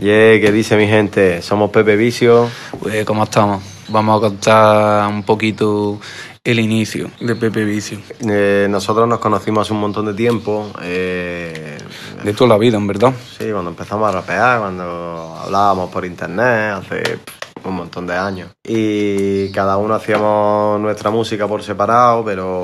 [0.00, 1.42] Yeah, ¿qué dice mi gente?
[1.42, 2.48] Somos Pepe Vicio.
[2.80, 3.77] Pues, ¿cómo estamos?
[3.88, 5.98] Vamos a contar un poquito
[6.44, 7.98] el inicio de Pepe Vicio.
[8.20, 10.70] Eh, nosotros nos conocimos hace un montón de tiempo.
[10.82, 11.78] eh,
[12.22, 13.12] De toda la vida, en verdad.
[13.38, 17.18] sí, cuando empezamos a rapear, cuando hablábamos por internet, hace
[17.64, 18.50] un montón de años.
[18.66, 22.60] Y cada uno hacíamos nuestra música por separado, pero,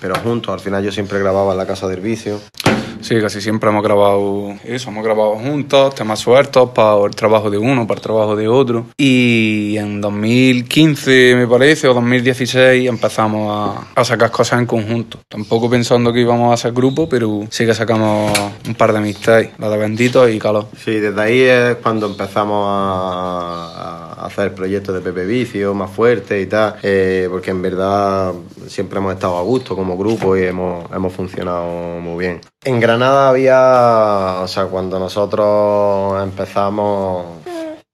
[0.00, 0.52] pero juntos.
[0.52, 2.40] Al final yo siempre grababa en la casa del vicio.
[3.00, 7.58] Sí, casi siempre hemos grabado eso, hemos grabado juntos, temas sueltos para el trabajo de
[7.58, 8.86] uno, para el trabajo de otro.
[8.96, 15.18] Y en 2015, me parece, o 2016, empezamos a, a sacar cosas en conjunto.
[15.28, 18.32] Tampoco pensando que íbamos a ser grupo, pero sí que sacamos
[18.66, 20.66] un par de amistades, la de Bendito y Calor.
[20.76, 26.42] Sí, desde ahí es cuando empezamos a, a hacer proyectos de Pepe Vicio más fuertes
[26.42, 28.32] y tal, eh, porque en verdad
[28.66, 32.40] siempre hemos estado a gusto como grupo y hemos, hemos funcionado muy bien.
[32.68, 37.24] En Granada había, o sea, cuando nosotros empezamos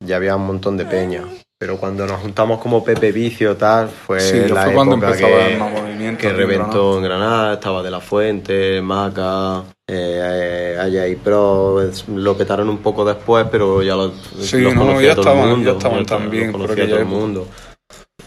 [0.04, 1.22] ya había un montón de peña.
[1.60, 5.26] Pero cuando nos juntamos como Pepe Vicio tal, fue Sí, la fue cuando época empezó
[5.28, 11.06] que, más movimiento que en reventó en Granada, estaba De La Fuente, Maca, eh, Aya
[11.06, 14.10] y Pro, lo petaron un poco después, pero ya lo,
[14.40, 16.84] Sí, los no, conocía ya todo el estaban- mundo, ya estaban los también por conocía
[16.86, 17.16] todo el época.
[17.16, 17.46] mundo.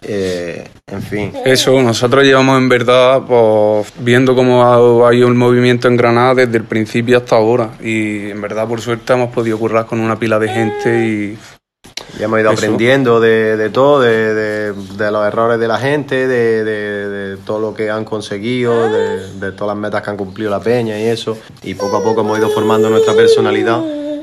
[0.02, 1.34] Eh, en fin.
[1.46, 6.36] Eso, nosotros llevamos en verdad pues, viendo cómo ha, ha ido el movimiento en Granada
[6.36, 7.72] desde el principio hasta ahora.
[7.82, 11.38] Y en verdad, por suerte, hemos podido currar con una pila de gente y
[12.20, 12.60] Ya hemos ido Eso.
[12.60, 17.74] aprendiendo de, de todo, de, de- de los errores de la gente, de, todo lo
[17.74, 21.38] que han conseguido, de, de todas las metas que han cumplido la peña y eso.
[21.64, 23.82] Y poco a poco hemos ido formando nuestra personalidad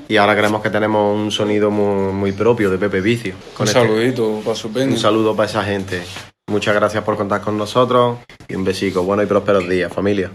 [0.09, 3.35] y ahora creemos que tenemos un sonido muy, muy propio de Pepe Vicio.
[3.59, 4.93] un este- saludito para su peña.
[4.93, 6.03] un saludo para esa gente.
[6.47, 9.03] Muchas gracias por contar con nosotros y un besico.
[9.03, 10.31] Buenos y prósperos días, familia.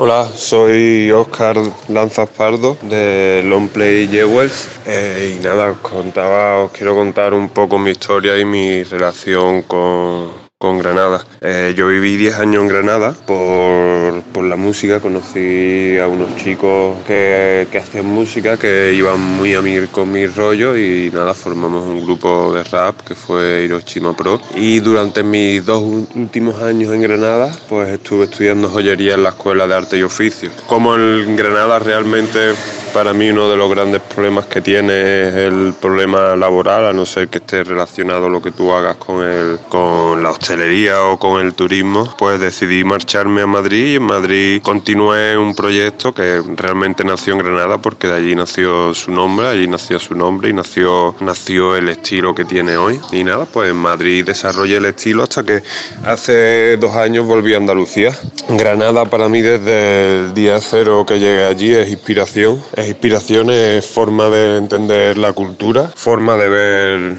[0.00, 1.56] Hola, soy Oscar
[1.88, 7.78] Lanzas Pardo de Longplay Jewels eh, y nada, os contaba, os quiero contar un poco
[7.80, 11.26] mi historia y mi relación con, con Granada.
[11.40, 16.96] Eh, yo viví 10 años en Granada por, por, la música, conocí a unos chicos
[17.06, 21.86] que, que, hacían música, que iban muy a mí con mi rollo y nada, formamos
[21.86, 24.40] un grupo de rap que fue Hiroshima Pro.
[24.54, 25.82] Y durante mis dos
[26.14, 30.50] últimos años en Granada, pues estuve estudiando joyería en la Escuela de Arte y Oficio.
[30.66, 32.54] Como en Granada realmente
[32.98, 37.06] para mí uno de los grandes problemas que tiene es el problema laboral, a no
[37.06, 41.40] ser que esté relacionado lo que tú hagas con, el, con la hostelería o con
[41.40, 47.04] el turismo, pues decidí marcharme a Madrid y en Madrid continué un proyecto que realmente
[47.04, 51.14] nació en Granada porque de allí nació su nombre, allí nació su nombre y nació,
[51.20, 53.00] nació el estilo que tiene hoy.
[53.12, 55.62] Y nada, pues en Madrid desarrollé el estilo hasta que
[56.04, 58.10] hace dos años volví a Andalucía.
[58.48, 63.86] Granada para mí desde el día cero que llegué allí es inspiración es inspiración, es
[63.86, 67.16] forma de entender la cultura, forma de ver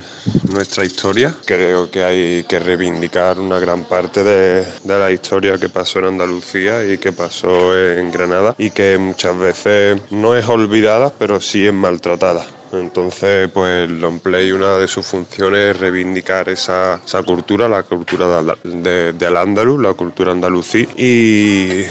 [0.51, 1.36] nuestra historia.
[1.45, 6.05] Creo que hay que reivindicar una gran parte de, de la historia que pasó en
[6.05, 11.65] Andalucía y que pasó en Granada y que muchas veces no es olvidada, pero sí
[11.65, 12.45] es maltratada.
[12.71, 18.55] Entonces, pues Longplay, una de sus funciones es reivindicar esa, esa cultura, la cultura de,
[18.63, 21.86] de, del andaluz, la cultura andalusí y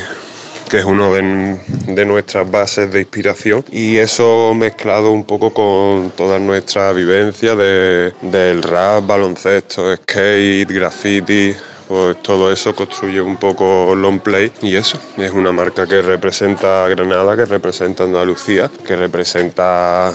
[0.69, 6.39] que es uno de, nuestras bases de inspiración y eso mezclado un poco con toda
[6.39, 11.55] nuestra vivencia de, del rap, baloncesto, skate, graffiti,
[11.89, 16.87] pues todo eso construye un poco long play y eso es una marca que representa
[16.89, 20.13] Granada, que representa Andalucía, que representa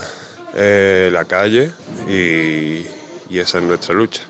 [0.56, 1.72] eh, la calle
[2.08, 2.86] y
[3.39, 4.22] esa es nuestra lucha.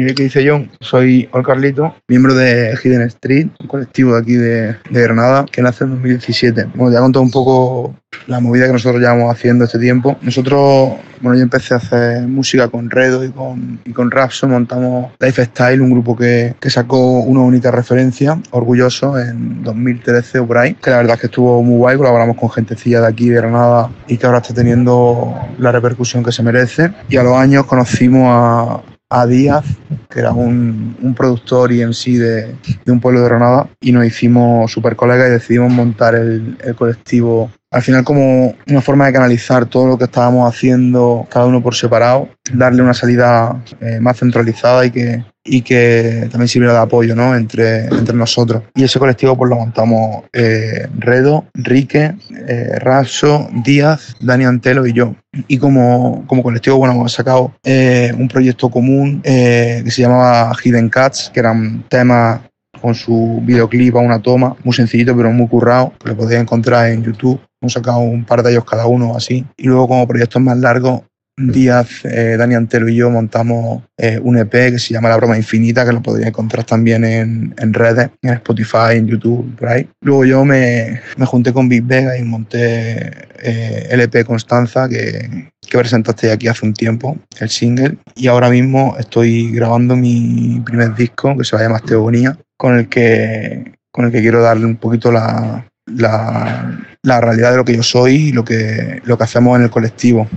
[0.00, 4.32] Y qué dice John, soy Ol Carlito, miembro de Hidden Street, un colectivo de aquí
[4.32, 6.68] de, Granada que nace en 2017.
[6.74, 7.94] Bueno, ya contado un poco
[8.26, 10.16] la movida que nosotros llevamos haciendo este tiempo.
[10.22, 15.12] Nosotros, bueno, yo empecé a hacer música con Redo y con, y con Rapso, montamos
[15.20, 20.90] Lifestyle, un grupo que, que sacó una única referencia, orgulloso, en 2013 o por que
[20.90, 24.16] la verdad es que estuvo muy guay, colaboramos con gentecilla de aquí de Granada y
[24.16, 26.90] que ahora está teniendo la repercusión que se merece.
[27.10, 29.64] Y a los años conocimos a, a Díaz,
[30.08, 33.90] que era un, un productor y en sí de, de, un pueblo de Granada, y
[33.90, 37.50] nos hicimos super colegas y decidimos montar el, el, colectivo.
[37.72, 41.76] Al final como una forma de canalizar todo lo que estábamos haciendo cada uno por
[41.76, 47.14] separado, darle una salida eh, más centralizada y que, y que también sirviera de apoyo
[47.14, 47.36] ¿no?
[47.36, 48.64] entre, entre nosotros.
[48.74, 52.16] Y ese colectivo pues lo montamos eh, Redo, Rique,
[52.48, 55.14] eh, Rapso, Díaz, Dani Antelo y yo.
[55.46, 60.88] Y como, como colectivo, bueno, hemos sacado eh, un proyecto común que se llamaba Hidden
[60.88, 62.40] Cats, que eran temas
[62.82, 66.90] con su videoclip a una toma, muy sencillito pero muy currado, que lo podéis encontrar
[66.90, 67.40] en YouTube.
[67.60, 69.44] Hemos sacado un par de ellos cada uno así.
[69.56, 71.02] Y luego como proyectos más largos
[71.48, 75.36] Díaz, eh, Dani Antelo y yo montamos eh, un EP que se llama La Broma
[75.36, 79.88] Infinita, que lo podéis encontrar también en, en, redes, en Spotify, en YouTube, por ahí.
[80.02, 83.10] Luego yo me, me junté con Big Vega y monté
[83.42, 87.96] eh, el EP Constanza, que, que presentaste aquí hace un tiempo, el single.
[88.16, 92.76] Y ahora mismo estoy grabando mi primer disco, que se va a llamar Teogonía, con
[92.76, 97.76] el que, con el que quiero darle un poquito la, la, realidad de lo que
[97.76, 100.28] yo soy y lo que, lo que hacemos en el colectivo.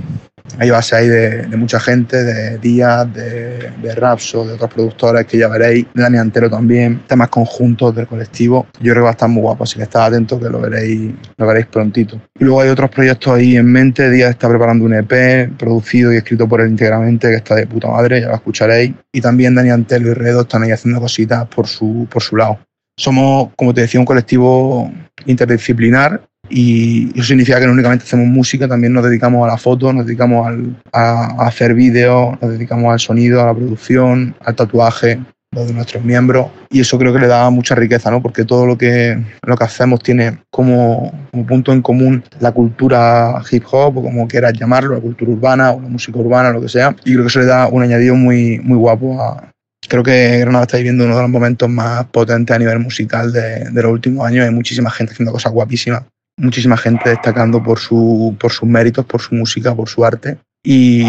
[0.59, 5.37] Hay base ahí de, mucha gente, de Díaz, de, de Rapso, de otros productores que
[5.37, 8.67] ya veréis, Dani Antero también, temas conjuntos del colectivo.
[8.79, 11.13] Yo creo que va a estar muy guapo, así que estad atentos que lo veréis,
[11.37, 12.19] lo veréis prontito.
[12.37, 14.09] Y luego hay otros proyectos ahí en mente.
[14.09, 17.87] Díaz está preparando un EP producido y escrito por él íntegramente, que está de puta
[17.87, 18.93] madre, ya lo escucharéis.
[19.13, 22.59] Y también Dani Antelo y Redo están ahí haciendo cositas por su, por su lado.
[22.97, 24.91] Somos, como te decía, un colectivo
[25.25, 29.91] interdisciplinar y eso significa que no únicamente hacemos música, también nos dedicamos a la foto,
[29.93, 34.55] nos dedicamos al, a, a, hacer vídeos, nos dedicamos al sonido, a la producción, al
[34.55, 35.19] tatuaje
[35.61, 38.21] de nuestros miembros y eso creo que le da mucha riqueza, ¿no?
[38.21, 43.41] Porque todo lo que, lo que hacemos tiene como, como punto en común la cultura
[43.51, 46.69] hip hop o como quieras llamarlo, la cultura urbana o la música urbana, lo que
[46.69, 46.95] sea.
[47.05, 49.52] Y creo que eso le da un añadido muy, muy guapo a,
[49.93, 53.69] creo que Granada está viviendo uno de los momentos más potentes a nivel musical de,
[53.71, 54.43] los últimos años.
[54.43, 56.01] Hay muchísima gente haciendo cosas guapísimas
[56.35, 60.39] muchísima gente destacando por, su, por sus méritos, por su música, por su arte.
[60.63, 61.05] Y,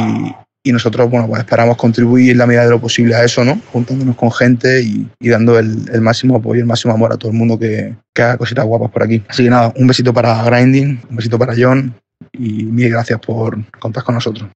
[0.66, 3.58] nosotros, bueno, pues esperamos contribuir en la medida de lo posible a eso, ¿no?
[3.72, 7.38] Juntándonos con gente y, dando el, el, máximo apoyo, el máximo amor a todo el
[7.38, 9.22] mundo que, que haga cositas guapas por aquí.
[9.28, 11.94] Así que nada, un besito para Grinding, un besito para John
[12.32, 14.50] y mil gracias por contar con nosotros.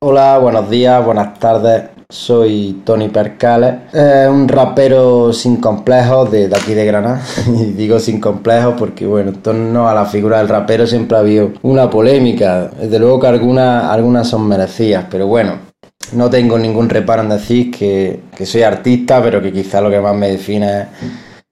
[0.00, 1.99] Hola, buenos días, buenas tardes.
[2.10, 3.74] Soy Tony Percales,
[4.28, 7.22] un rapero sin complejos de, aquí de Granada.
[7.46, 11.20] y digo sin complejos porque, bueno, en torno a la figura del rapero siempre ha
[11.20, 12.70] habido una polémica.
[12.78, 15.54] Desde luego que algunas, algunas son merecidas, pero bueno,
[16.12, 20.00] no tengo ningún reparo en decir que, que soy artista, pero que quizá lo que
[20.00, 20.86] más me define es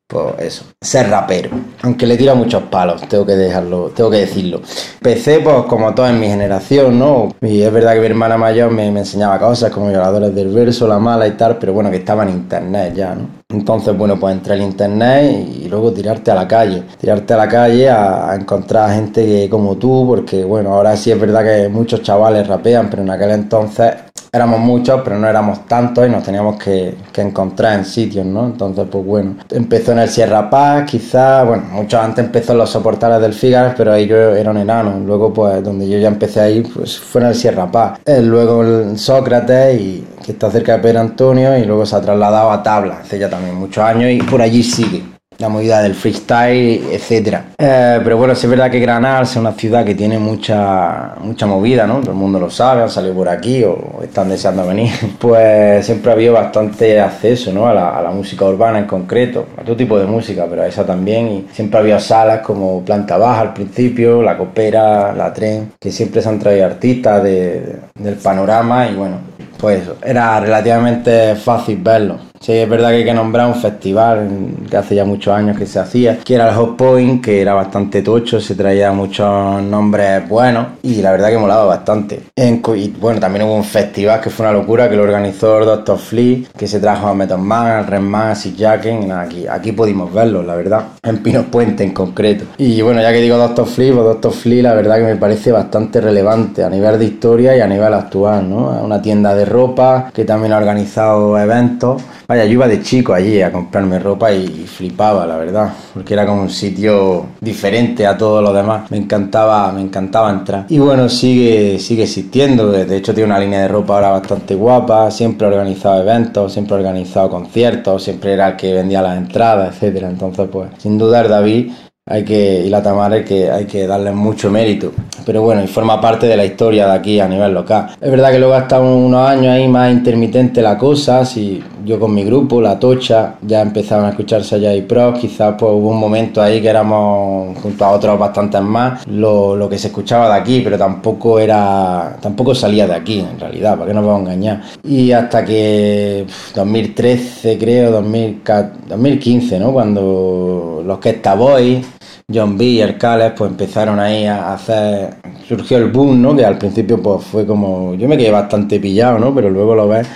[0.09, 1.51] pues eso, ser rapero.
[1.83, 4.63] Aunque le tiro muchos palos, tengo que dejarlo, tengo que decirlo.
[4.95, 7.29] Empecé pues como toda en mi generación, ¿no?
[7.43, 10.99] Y es verdad que mi hermana mayor me, enseñaba cosas como violadores del verso, la
[10.99, 13.39] mala y tal, pero bueno, que estaba en internet ya, ¿no?
[13.51, 16.85] Entonces, bueno, pues entré en internet y luego tirarte a la calle.
[16.99, 21.21] Tirarte a la calle a, a encontrar gente como tú, porque bueno, ahora sí es
[21.21, 23.93] verdad que muchos chavales rapean, pero en aquel entonces
[24.39, 28.47] éramos muchos, pero no éramos tantos y nos teníamos que, que, encontrar en sitios, ¿no?
[28.47, 32.71] Entonces, pues bueno, empezó en el Sierra Paz, quizás, bueno, mucho antes empezó en los
[32.71, 34.99] soportales del Fígaro, pero ahí yo era un enano.
[35.05, 38.01] Luego, pues, donde yo ya empecé ahí, pues fue en el Sierra Paz.
[38.05, 42.01] Eh, luego el Sócrates, y, que está cerca de Pedro Antonio, y luego se ha
[42.01, 45.95] trasladado a Tabla, hace ya también muchos años, y por allí sigue la movida del
[45.95, 47.45] freestyle, etcétera.
[47.57, 51.87] Eh, pero bueno, es verdad que Granada es una ciudad que tiene mucha, mucha movida,
[51.87, 52.01] ¿no?
[52.01, 54.91] Todo el mundo lo sabe, han salido por aquí o están deseando venir.
[55.19, 57.67] Pues siempre ha habido bastante acceso, ¿no?
[57.67, 60.67] A la, a la música urbana en concreto, a todo tipo de música, pero a
[60.67, 61.29] esa también.
[61.29, 66.23] Y siempre había salas como Planta Baja al principio, La Copera, La Tren, que siempre
[66.23, 69.19] se han traído artistas de, del panorama y bueno,
[69.59, 72.28] pues era relativamente fácil verlo.
[72.41, 74.29] Sí, es verdad que hay que nombrar un festival
[74.71, 77.53] que hace ya muchos años que se hacía, que era el Hot Point, que era
[77.53, 82.23] bastante tocho, se traía muchos nombres buenos y la verdad que molaba bastante.
[82.37, 85.99] Y bueno, también hubo un festival que fue una locura, que lo organizó el Dr.
[85.99, 90.13] Flea, que se trajo a Method Man, al Redman, a Sid Jacken, aquí, aquí pudimos
[90.13, 92.45] verlo, la verdad, en Pinos Puente en concreto.
[92.57, 93.67] Y bueno, ya que digo Dr.
[93.67, 94.33] Flea, pues Dr.
[94.33, 97.93] Flea la verdad que me parece bastante relevante a nivel de historia y a nivel
[97.93, 98.81] actual, ¿no?
[98.83, 103.41] Una tienda de ropa que también ha organizado eventos Vaya, yo iba de chico allí
[103.41, 108.45] a comprarme ropa y, flipaba, la verdad, porque era como un sitio diferente a todos
[108.45, 108.91] los demás.
[108.91, 110.67] Me encantaba, me encantaba entrar.
[110.69, 112.71] Y bueno, sigue, sigue existiendo.
[112.71, 115.11] De hecho, tiene una línea de ropa ahora bastante guapa.
[115.11, 119.75] Siempre ha organizado eventos, siempre ha organizado conciertos, siempre era el que vendía las entradas,
[119.75, 120.11] etcétera.
[120.11, 121.73] Entonces, pues, sin dudar, David
[122.11, 124.93] hay que, y la Tamara que hay que darle mucho mérito.
[125.27, 127.89] Pero bueno, y forma parte de la historia de aquí a nivel local.
[128.01, 131.99] Es verdad que luego ha estado unos años ahí más intermitente la cosa, si yo
[131.99, 135.89] con mi grupo, La Tocha, ya empezaban a escucharse allá y pros, quizás pues hubo
[135.89, 140.29] un momento ahí que éramos junto a otros bastantes más, lo, lo, que se escuchaba
[140.29, 144.29] de aquí, pero tampoco era, tampoco salía de aquí en realidad, para que no vamos
[144.29, 144.63] a engañar.
[144.85, 149.73] Y hasta que 2013 creo, 2015, ¿no?
[149.73, 151.87] Cuando los que Boys
[152.31, 155.15] John B y el pues empezaron ahí a hacer
[155.49, 159.19] surgió el boom no que al principio pues fue como yo me quedé bastante pillado
[159.19, 160.07] no pero luego lo ves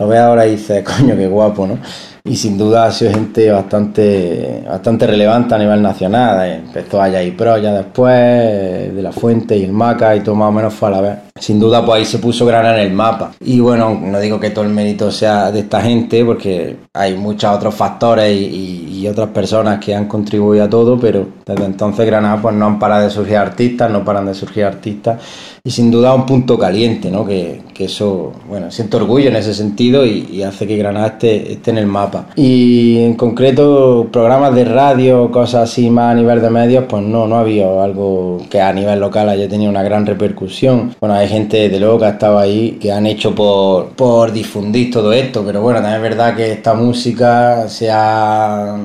[0.00, 1.78] lo ves ahora y dices coño qué guapo no
[2.24, 6.64] y sin duda ha sido gente bastante bastante relevante a nivel nacional.
[6.66, 10.50] Empezó allá y pro ya después de la fuente y el maca y todo más
[10.50, 12.92] o menos fue a la vez sin duda pues ahí se puso Granada en el
[12.92, 13.32] mapa.
[13.40, 17.50] Y bueno no digo que todo el mérito sea de esta gente porque hay muchos
[17.56, 18.78] otros factores y,
[19.10, 23.04] otras personas que han contribuido a todo pero desde entonces Granada pues no han parado
[23.04, 25.20] de surgir artistas no paran de surgir artistas.
[25.64, 29.54] Y sin duda un punto caliente no que, que eso bueno siento orgullo en ese
[29.54, 32.26] sentido y, y hace que Granada esté, esté en el mapa.
[32.36, 37.26] Y en concreto programas de radio cosas así más a nivel de medios pues no
[37.26, 40.94] no ha habido algo que a nivel local haya tenido una gran repercusión.
[41.00, 44.90] Bueno hay gente de luego que ha estado ahí que han hecho por, por difundir
[44.90, 48.76] todo esto pero bueno también es verdad que esta música se ha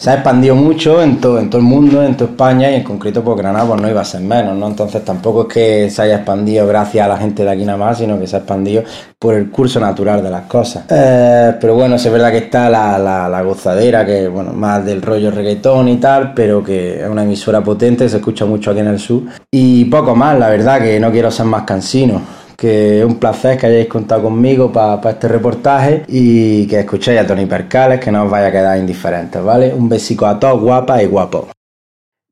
[0.00, 3.36] se ha expandido mucho en todo, el mundo, en toda España y en concreto por
[3.36, 4.66] Granada pues no iba a ser menos, ¿no?
[4.68, 7.98] Entonces tampoco es que se haya expandido gracias a la gente de aquí nada más,
[7.98, 8.82] sino que se ha expandido
[9.18, 10.84] por el curso natural de las cosas.
[10.88, 15.02] Eh, pero bueno, es verdad que está la, la, la, gozadera, que bueno, más del
[15.02, 18.88] rollo reggaetón y tal, pero que es una emisora potente, se escucha mucho aquí en
[18.88, 19.24] el sur.
[19.50, 23.56] Y poco más, la verdad, que no quiero ser más cansino que es un placer
[23.56, 28.12] que hayáis contado conmigo para pa este reportaje y que escuchéis a Tony Percales, que
[28.12, 29.72] no os vaya a quedar indiferentes, ¿vale?
[29.72, 31.46] Un besico a todos, guapas y guapos.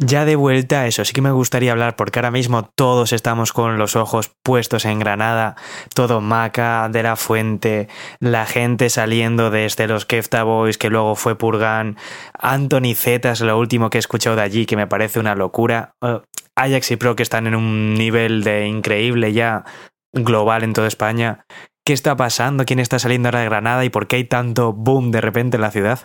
[0.00, 3.54] Ya de vuelta a eso, sí que me gustaría hablar porque ahora mismo todos estamos
[3.54, 5.56] con los ojos puestos en Granada,
[5.94, 7.88] todo Maca, de la Fuente,
[8.20, 11.96] la gente saliendo desde los Kefta Boys que luego fue Purgan,
[12.38, 16.20] Anthony Z lo último que he escuchado de allí que me parece una locura, uh,
[16.54, 19.64] Ajax y Pro que están en un nivel de increíble ya,
[20.12, 21.44] global en toda España.
[21.84, 22.64] ¿Qué está pasando?
[22.64, 23.84] ¿Quién está saliendo ahora de Granada?
[23.84, 26.00] ¿Y por qué hay tanto boom de repente en la ciudad?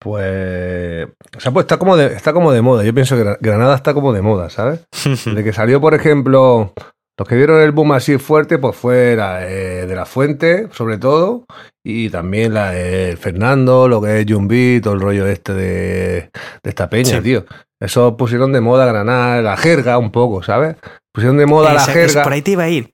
[0.00, 1.08] Pues.
[1.36, 2.84] O sea, pues está como de, está como de moda.
[2.84, 4.86] Yo pienso que Granada está como de moda, ¿sabes?
[5.26, 6.72] De que salió, por ejemplo,
[7.18, 10.98] Los que vieron el boom así fuerte, pues fue la, eh, de la Fuente, sobre
[10.98, 11.44] todo,
[11.84, 16.30] y también la de Fernando, lo que es Jumbi, todo el rollo este de,
[16.62, 17.20] de esta peña, Sí.
[17.22, 17.44] tío.
[17.80, 20.76] Eso pusieron de moda Granada, la jerga un poco, ¿sabes?
[21.12, 22.22] Pusieron de moda la jerga.
[22.22, 22.92] por ahí te iba a ir.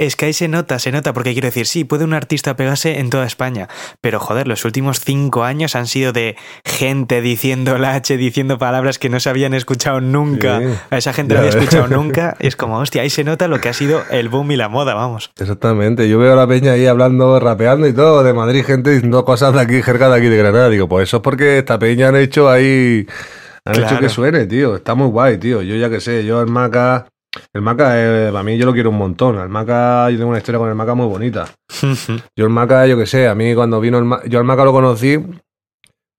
[0.00, 3.00] Es que ahí se nota, se nota, porque quiero decir, sí, puede un artista pegarse
[3.00, 3.68] en toda España,
[4.00, 8.98] pero joder, los últimos cinco años han sido de gente diciendo la H, diciendo palabras
[8.98, 10.58] que no se habían escuchado nunca.
[10.60, 10.66] Sí.
[10.88, 11.62] A esa gente no había ves.
[11.62, 12.34] escuchado nunca.
[12.40, 14.94] Es como, hostia, ahí se nota lo que ha sido el boom y la moda,
[14.94, 15.32] vamos.
[15.38, 19.26] Exactamente, yo veo a la peña ahí hablando, rapeando y todo, de Madrid, gente diciendo
[19.26, 20.70] cosas de aquí, jerga de aquí de Granada.
[20.70, 23.06] Digo, pues eso es porque esta peña han hecho ahí,
[23.66, 24.76] han hecho que suene, tío.
[24.76, 25.60] Está muy guay, tío.
[25.60, 27.06] Yo ya que sé, yo el Maca,
[27.52, 29.38] el Maca, eh, para mí yo lo quiero un montón.
[29.38, 31.46] El Maca, yo tengo una historia con el Maca muy bonita.
[32.36, 34.64] Yo el Maca, yo que sé, a mí cuando vino el Maca, yo al Maca
[34.64, 35.18] lo conocí,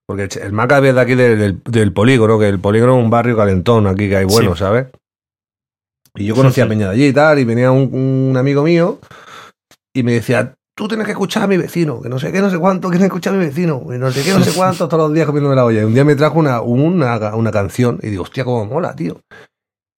[0.08, 3.10] porque el, Maca es de aquí del, del- del polígono, que el polígono es un
[3.10, 4.60] barrio calentón aquí que hay bueno, Sí.
[4.60, 4.88] ¿sabes?
[6.16, 9.00] Y yo conocía a Peña de allí y tal, y venía un, un amigo mío
[9.94, 12.50] y me decía, tú tienes que escuchar a mi vecino, que no sé qué, no
[12.50, 14.88] sé cuánto, tienes que escuchar a mi vecino, y no sé qué, no sé cuánto,
[14.88, 15.82] todos los días comiéndome la olla.
[15.82, 19.20] Y un día me trajo una, una, una canción y digo, hostia, cómo mola, tío.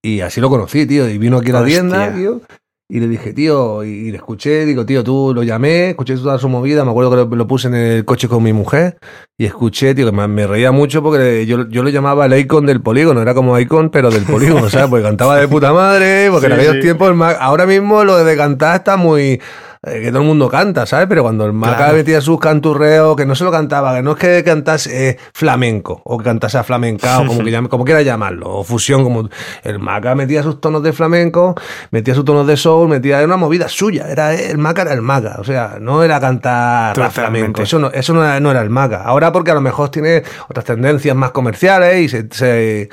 [0.06, 1.76] Y así lo conocí, tío, y vino aquí a la Hostia.
[1.80, 2.42] tienda, tío,
[2.90, 6.50] y le dije, tío, y, le escuché, digo, tío, tú lo llamé, escuché toda su
[6.50, 8.98] movida, me acuerdo que lo, lo puse en el coche con mi mujer,
[9.38, 12.66] y escuché, tío, que me, me reía mucho porque yo, yo lo llamaba el icon
[12.66, 14.90] del polígono, era como icon, pero del polígono, ¿sabes?
[14.90, 16.82] Porque cantaba de puta madre, porque en aquellos sí.
[16.82, 19.42] tiempos, ahora mismo lo de cantar está muy...
[19.86, 21.08] eh, que todo el mundo canta, ¿sabes?
[21.08, 21.94] Pero cuando el Maca Claro.
[21.96, 26.02] metía sus canturreos, que no se lo cantaba, que no es que cantase eh, flamenco,
[26.06, 29.30] o que cantase a flamencao, como, que llame- como quiera llamarlo, o fusión, como
[29.64, 31.56] el Maca metía sus tonos de flamenco,
[31.92, 35.02] metía sus tonos de soul, metía era una movida suya, era el Maca era el
[35.02, 37.22] Maca, o sea, no era cantar Totalmente.
[37.22, 39.04] flamenco, eso no, eso no era, no era el Maca.
[39.04, 42.90] Ahora porque a lo mejor tiene otras tendencias más comerciales y se, se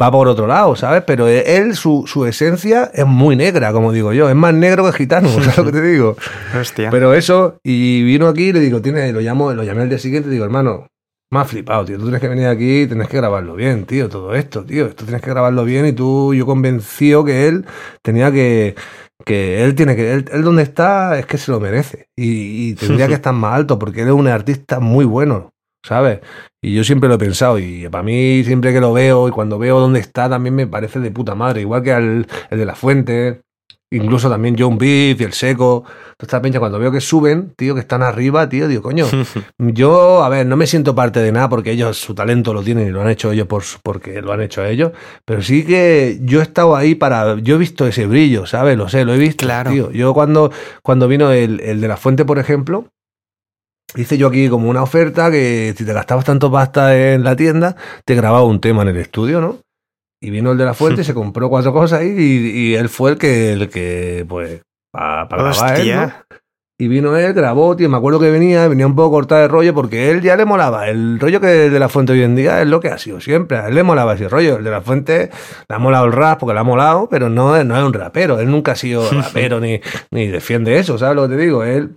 [0.00, 1.02] va por otro lado, ¿sabes?
[1.06, 4.92] Pero él, su, su esencia es muy negra, como digo yo, es más negro que
[4.92, 6.16] gitano, ¿sabes lo que te digo?
[6.58, 6.90] Hostia.
[6.90, 9.98] Pero eso, y vino aquí y le digo, tiene, lo llamo, lo llamé al día
[9.98, 10.88] siguiente y digo, hermano,
[11.34, 11.96] me has flipado, tío.
[11.96, 14.08] Tú tienes que venir aquí y tienes que grabarlo bien, tío.
[14.08, 14.86] Todo esto, tío.
[14.86, 15.84] Esto tienes que grabarlo bien.
[15.84, 17.66] Y tú, yo convenció que él
[18.02, 18.76] tenía que.
[19.24, 20.12] Que él tiene que.
[20.12, 22.08] Él, él donde está es que se lo merece.
[22.16, 25.52] Y, y tendría que estar más alto porque él es un artista muy bueno,
[25.84, 26.20] ¿sabes?
[26.62, 27.58] Y yo siempre lo he pensado.
[27.58, 31.00] Y para mí, siempre que lo veo y cuando veo dónde está, también me parece
[31.00, 31.62] de puta madre.
[31.62, 33.40] Igual que al, el de la Fuente.
[33.94, 35.84] Incluso también John Beef y el Seco,
[36.16, 39.06] toda esta peña, cuando veo que suben, tío, que están arriba, tío, digo, coño,
[39.58, 42.88] yo, a ver, no me siento parte de nada porque ellos su talento lo tienen
[42.88, 44.92] y lo han hecho ellos por, porque lo han hecho ellos,
[45.24, 48.76] pero sí que yo he estado ahí para, yo he visto ese brillo, ¿sabes?
[48.76, 49.70] Lo sé, lo he visto, Claro.
[49.70, 49.90] tío.
[49.92, 50.50] Yo cuando,
[50.82, 52.86] cuando vino el, el de la fuente, por ejemplo,
[53.96, 57.76] hice yo aquí como una oferta que si te gastabas tanto pasta en la tienda,
[58.04, 59.58] te grababa un tema en el estudio, ¿no?
[60.26, 63.12] Y vino el de la fuente, se compró cuatro cosas ahí y, y él fue
[63.12, 64.62] el que, el que pues,
[65.28, 65.86] para grabar él.
[66.76, 69.72] Y vino él, grabó, tío, me acuerdo que venía, venía un poco cortado de rollo
[69.74, 70.88] porque él ya le molaba.
[70.88, 73.20] El rollo que el de la fuente hoy en día es lo que ha sido
[73.20, 73.58] siempre.
[73.58, 74.56] A él le molaba ese rollo.
[74.56, 75.30] El de la fuente
[75.68, 77.92] le ha molado el rap porque le ha molado, pero no, es- no es un
[77.92, 78.40] rapero.
[78.40, 81.62] Él nunca ha sido rapero ni, ni defiende eso, ¿sabes lo que te digo?
[81.62, 81.96] Él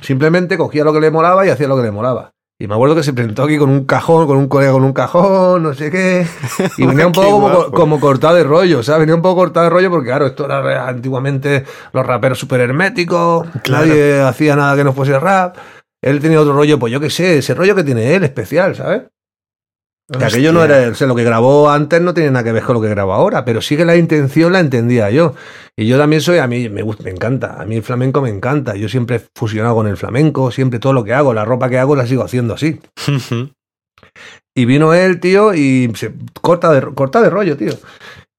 [0.00, 2.32] simplemente cogía lo que le molaba y hacía lo que le molaba.
[2.62, 4.92] Y me acuerdo que se presentó aquí con un cajón, con un colega con un
[4.92, 6.26] cajón, no sé qué.
[6.76, 9.00] Y venía un poco como, cortado de rollo, ¿sabes?
[9.00, 13.46] Venía un poco cortado de rollo porque, claro, esto era antiguamente los raperos súper herméticos,
[13.64, 13.86] Claro.
[13.86, 15.56] nadie hacía nada que no fuese rap.
[16.02, 19.04] Él tenía otro rollo, pues yo qué sé, ese rollo que tiene él, especial, ¿sabes?
[20.18, 22.64] Que aquello no era, o sea, lo que grabó antes no tiene nada que ver
[22.64, 25.34] con lo que graba ahora, pero sí que la intención la entendía yo.
[25.76, 28.30] Y yo también soy, a mí me gusta, me encanta, a mí el flamenco me
[28.30, 28.74] encanta.
[28.74, 31.78] Yo siempre he fusionado con el flamenco, siempre todo lo que hago, la ropa que
[31.78, 32.80] hago la sigo haciendo así.
[34.52, 37.72] Y vino él, tío, y se corta de, corta de rollo, tío.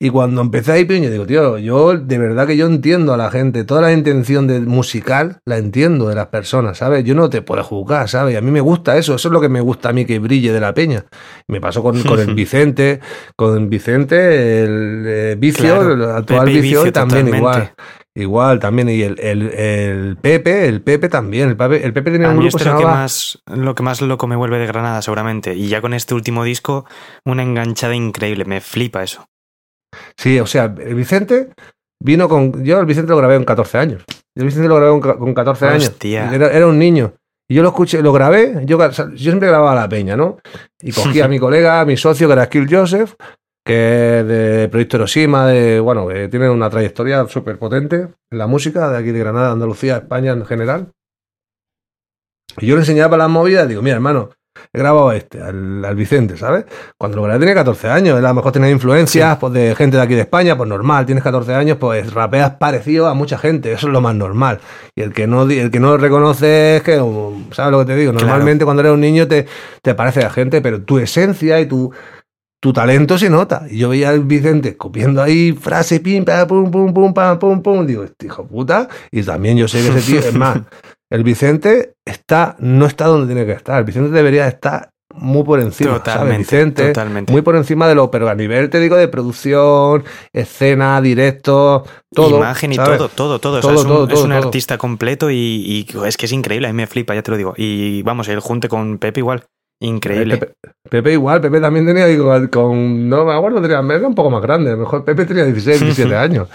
[0.04, 3.30] Y cuando empecé ahí, piño, digo, tío, yo de verdad que yo entiendo a la
[3.30, 7.04] gente, toda la intención de musical la entiendo de las personas, ¿sabes?
[7.04, 8.34] Yo no te puedo juzgar, ¿sabes?
[8.34, 10.18] Y a mí me gusta eso, eso es lo que me gusta a mí que
[10.18, 11.06] brille de la peña.
[11.48, 13.00] Me pasó con, con el Vicente,
[13.36, 17.72] con Vicente, el eh, vicio, Claro, el actual Pepe vicio, también igual.
[18.16, 22.30] Igual, también, y el, el, el Pepe, el Pepe también, el Pepe, el Pepe tenía
[22.30, 25.54] A un grupo que, más, lo que más loco me vuelve de Granada, seguramente.
[25.54, 26.86] Y ya con este último disco,
[27.24, 28.46] una enganchada increíble.
[28.46, 29.28] Me flipa eso.
[30.18, 31.50] Sí, o sea, el Vicente
[32.02, 32.64] vino con.
[32.64, 34.04] Yo el Vicente lo grabé con 14 años.
[34.08, 35.90] Yo el Vicente lo grabé con, ca- con 14 años.
[36.34, 37.14] Era, era un niño.
[37.50, 38.62] Y yo lo escuché, lo grabé.
[38.66, 38.78] Yo,
[39.18, 40.38] siempre grababa la peña, ¿no?
[40.82, 43.16] Y cogí a mi colega, a mi socio, que era Skill Joseph,
[43.66, 48.48] que es de Proyecto Hiroshima, de, bueno, que tiene una trayectoria súper potente en la
[48.48, 50.92] música de aquí de Granada, Andalucía, España en general.
[52.60, 54.30] Y yo le enseñaba las movidas, digo, mira, hermano,
[54.74, 56.66] he grabado este, al, al Vicente, ¿sabes?
[56.98, 60.04] Cuando lo grabé tenía 14 años, a lo mejor tenía influencias pues, de gente de
[60.04, 63.88] aquí de España, pues normal, tienes 14 años, pues rapeas parecido a mucha gente, eso
[63.88, 64.60] es lo más normal.
[64.96, 66.96] Y el que no, el que no lo reconoce es que,
[67.52, 68.14] ¿sabes lo que te digo?
[68.14, 69.46] Normalmente cuando eres un niño te,
[69.82, 71.92] te parece a gente, pero tu esencia y tu
[72.62, 73.66] tu talento se nota.
[73.70, 77.88] Y yo veía al Vicente copiando ahí frase, pim, pum, pum, pum, pam, pum, pum.
[77.88, 78.88] Digo, este hijo puta.
[79.12, 80.60] Y también yo sé que ese tío, es más,
[81.12, 83.78] el Vicente está, no está donde tiene que estar.
[83.78, 86.48] El Vicente debería estar muy por encima, totalmente, ¿sabes?
[86.48, 87.34] Vicente, totalmente.
[87.34, 91.84] muy por encima de lo, pero a nivel, te digo, de producción, escena, directo,
[92.14, 92.38] todo.
[92.38, 92.98] Imagen y ¿sabes?
[92.98, 93.60] todo, todo, todo.
[93.60, 96.32] O sea, Todo, es un, todo, es un artista completo y, y es que es
[96.32, 97.54] increíble, a mí me flipa, ya te lo digo.
[97.58, 99.44] Y vamos, el junte con Pepe igual,
[99.82, 100.38] increíble.
[100.38, 100.54] Pepe,
[100.90, 104.42] Pepe igual, Pepe también tenía con, con- no me acuerdo, tenía, era un poco más
[104.42, 106.48] grande, a lo mejor Pepe tenía 16, 17 años.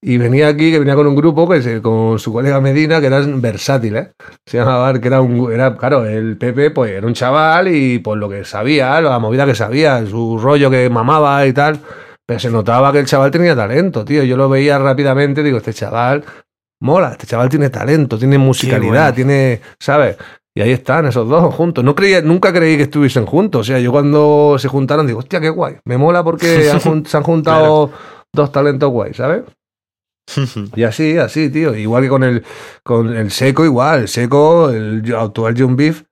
[0.00, 3.06] Y venía aquí, que venía con un grupo, que se- con su colega Medina, que
[3.08, 4.10] eran versátiles.
[4.46, 8.18] Se llamaba, que era un, era, claro, el Pepe, pues era un chaval y pues
[8.18, 11.80] lo que sabía, la movida que sabía, su rollo que mamaba y tal.
[12.24, 14.22] Pero se notaba que el chaval tenía talento, tío.
[14.22, 16.22] Yo lo veía rápidamente, digo, este chaval
[16.80, 19.14] mola, este chaval tiene talento, tiene musicalidad, bueno.
[19.14, 20.16] tiene, ¿sabes?
[20.54, 21.82] Y ahí están esos dos juntos.
[21.84, 23.62] No creía, nunca creí que estuviesen juntos.
[23.62, 25.76] O sea, yo cuando se juntaron digo, hostia, qué guay.
[25.84, 27.90] Me mola porque han se han juntado
[28.32, 29.42] dos talentos guay, ¿sabes?
[30.76, 31.74] Y así, así, tío.
[31.74, 32.44] Igual que con el,
[32.82, 34.00] con el seco, igual.
[34.02, 36.02] El seco, el actual John Beef,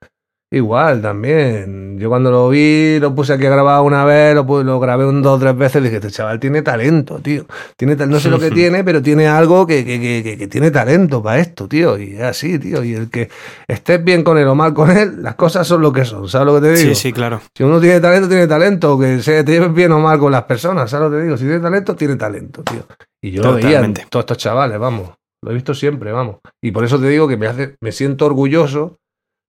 [0.51, 1.99] igual también.
[1.99, 5.23] Yo cuando lo vi, lo puse aquí a grabar una vez, lo, lo grabé un
[5.23, 7.47] dos o tres veces, dije, este chaval tiene talento, tío.
[7.77, 10.47] Tiene tal- no sé lo que tiene, pero tiene algo que, que, que, que- que
[10.47, 11.99] tiene talento para esto, tío.
[11.99, 12.85] Y es así, tío.
[12.85, 13.29] Y el que
[13.67, 16.29] estés bien con él o mal con él, las cosas son lo que son.
[16.29, 16.95] ¿Sabes lo que te digo?
[16.95, 17.41] Sí, sí, claro.
[17.57, 18.99] Si uno tiene talento, tiene talento.
[18.99, 21.37] Que se te lleves bien o mal con las personas, ¿sabes lo que te digo?
[21.39, 22.87] Si tiene talento, tiene talento, tío.
[23.23, 24.07] Y yo lo veía en Totalmente.
[24.11, 25.11] todos estos chavales, vamos.
[25.45, 26.37] Lo he visto siempre, vamos.
[26.62, 28.99] Y por eso te digo que me, hace, me siento orgulloso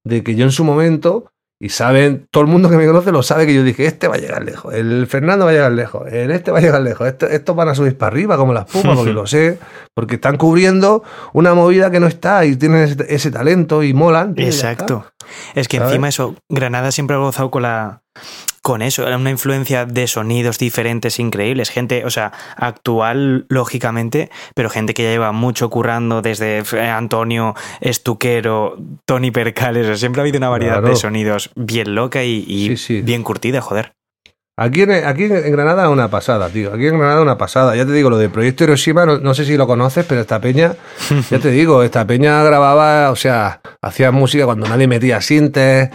[0.05, 3.23] de que yo en su momento, y saben, todo el mundo que me conoce lo
[3.23, 6.07] sabe que yo dije, este va a llegar lejos, el Fernando va a llegar lejos,
[6.11, 8.61] el este va a llegar lejos, esto- estos van a subir para arriba como la
[8.61, 9.57] espuma, porque lo sé,
[9.95, 11.03] porque están cubriendo
[11.33, 14.35] una movida que no está y tienen ese, ese talento y molan.
[14.37, 14.43] y.
[14.43, 15.07] Exacto.
[15.55, 15.91] Es que ¿Sabes?
[15.93, 18.01] encima eso, Granada siempre ha gozado con la
[18.67, 24.69] con eso, era una influencia de sonidos diferentes increíbles, gente, o sea, actual lógicamente, pero
[24.69, 30.19] gente que ya lleva mucho currando desde eh, Antonio Estuquero, Tony Percales, o sea, siempre
[30.19, 30.89] ha habido una variedad Claro.
[30.89, 33.01] de sonidos bien loca y, y Sí, sí.
[33.01, 33.93] bien curtida, joder.
[34.59, 36.73] Aquí en, aquí en Granada una pasada, tío.
[36.73, 37.75] Aquí en Granada una pasada.
[37.75, 40.41] Ya te digo, lo de Proyecto Hiroshima, no, no sé si lo conoces, pero esta
[40.41, 40.73] peña,
[41.31, 45.89] ya te digo, esta peña grababa, o sea, hacía música cuando nadie metía sintes,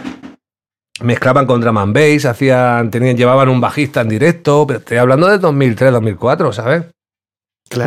[1.01, 5.27] mezclaban con drum and bass, hacían, tenían, llevaban un bajista en directo, pero estoy hablando
[5.27, 6.83] de 2003, 2004, ¿sabes?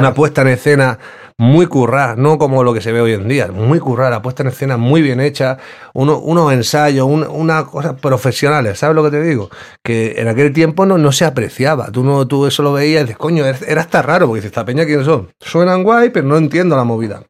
[0.01, 0.99] Una puesta en escena
[1.39, 4.43] muy currada, no como lo que se ve hoy en día, muy currada, la puesta
[4.43, 5.59] en escena muy bien hecha,
[5.93, 9.51] uno- unos ensayos, un- unas cosas profesionales, ¿sabes lo que te digo?
[9.85, 13.05] Que en aquel tiempo no, no se apreciaba, tú, no, tú eso lo veías y
[13.05, 15.29] dices, coño, era, era hasta raro, porque dices, esta peña, ¿quiénes son?
[15.41, 17.23] Suenan guay, pero no entiendo la movida.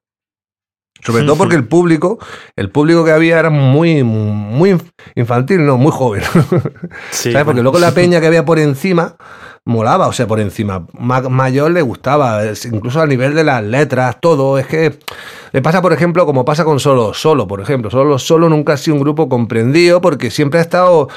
[1.05, 2.19] Sobre todo porque el público,
[2.57, 4.77] el público que había era muy, muy
[5.15, 6.23] infantil, no, muy joven.
[7.11, 7.45] Sí, ¿Sabes?
[7.45, 9.17] Porque luego la peña que había por encima
[9.65, 10.87] molaba, o sea, por encima.
[10.99, 12.41] Ma- mayor le gustaba,
[12.71, 14.59] incluso a nivel de las letras, todo.
[14.59, 14.99] Es que
[15.53, 17.91] le pasa, por ejemplo, como pasa con Solo Solo, por ejemplo.
[17.91, 21.09] Solo Solo nunca ha sido un grupo comprendido porque siempre ha estado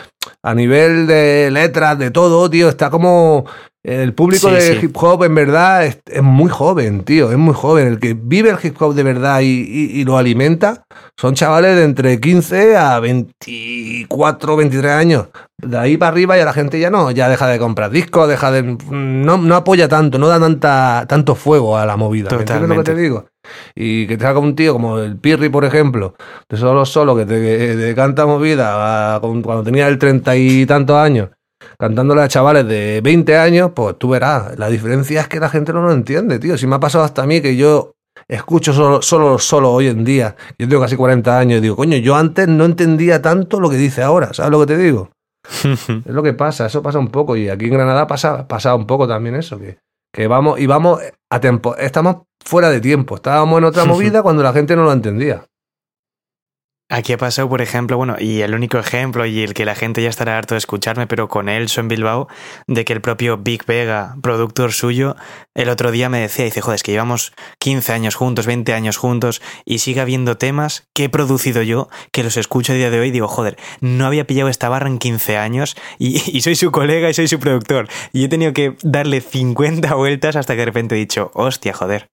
[0.43, 2.69] a nivel de letras, de todo, tío.
[2.69, 3.45] Está como.
[3.81, 4.79] El público Sí, de sí.
[4.85, 7.31] hip hop, en verdad, es, es muy joven, tío.
[7.31, 7.87] Es muy joven.
[7.87, 10.83] El que vive el hip hop de verdad y, y- y lo alimenta
[11.17, 15.27] son chavales de entre 15 a 24, 23 años.
[15.61, 18.51] De ahí para arriba ya la gente ya no, ya deja de comprar discos, deja
[18.51, 18.77] de.
[18.91, 22.29] No, no apoya tanto, no da tanta, tanto fuego a la movida.
[22.31, 23.01] ¿Me entiendes lo que te Totalmente.
[23.01, 23.25] digo?
[23.75, 26.15] Y que te haga un tío como el Pirri, por ejemplo,
[26.49, 30.35] de solo solo, que te, que te canta movida a- con- cuando tenía el treinta
[30.35, 31.29] y tantos años,
[31.79, 34.59] cantándole a chavales de 20 años, pues tú verás.
[34.59, 36.57] La diferencia es que la gente no lo entiende, tío.
[36.57, 37.93] Si me ha pasado hasta a mí que yo
[38.27, 41.97] escucho solo, solo, solo hoy en día, yo tengo casi 40 años y digo, coño,
[41.97, 45.09] yo antes no entendía tanto lo que dice ahora, ¿sabes lo que te digo?
[45.63, 47.37] Es lo que pasa, eso pasa un poco.
[47.37, 49.77] Y aquí en Granada pasa, pasa un poco también eso, que,
[50.13, 50.99] que vamos, y vamos
[51.31, 54.91] a tiempo, estamos fuera de tiempo, estábamos en otra movida cuando la gente no lo
[54.91, 55.45] entendía.
[56.91, 60.01] Aquí ha pasado, por ejemplo, bueno, y el único ejemplo y el que la gente
[60.01, 62.27] ya estará harto de escucharme, pero con Elso en Bilbao,
[62.65, 65.15] de que el propio Big Vega, productor suyo,
[65.53, 68.97] el otro día me decía, dice, joder, es que llevamos 15 años juntos, 20 años
[68.97, 72.99] juntos, y sigue habiendo temas que he producido yo, que los escucho a día de
[72.99, 76.55] hoy, y digo, joder, no había pillado esta barra en 15 años, y, y soy
[76.55, 80.61] su colega y soy su productor, y he tenido que darle 50 vueltas hasta que
[80.61, 82.07] de repente he dicho, hostia, joder.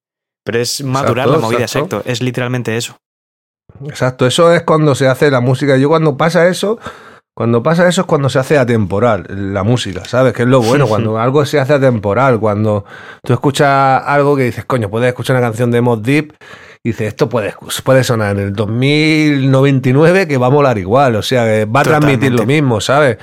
[0.45, 1.95] Pero es madurar Exacto, la movida, exacto.
[1.97, 2.95] exacto, es literalmente eso.
[3.85, 5.77] Exacto, eso es cuando se hace la música.
[5.77, 6.79] Yo cuando pasa eso,
[7.37, 10.33] Cuando pasa eso es cuando se hace atemporal la música, ¿sabes?
[10.33, 12.83] Que es lo bueno, cuando algo se hace atemporal, cuando
[13.23, 16.33] tú escuchas algo que dices, coño, puedes escuchar una canción de Mod Deep
[16.83, 17.53] y dices, esto puede,
[17.83, 21.83] puede sonar en el 2099 que va a molar igual, o sea, que va a
[21.83, 23.19] transmitir lo mismo, ¿sabes?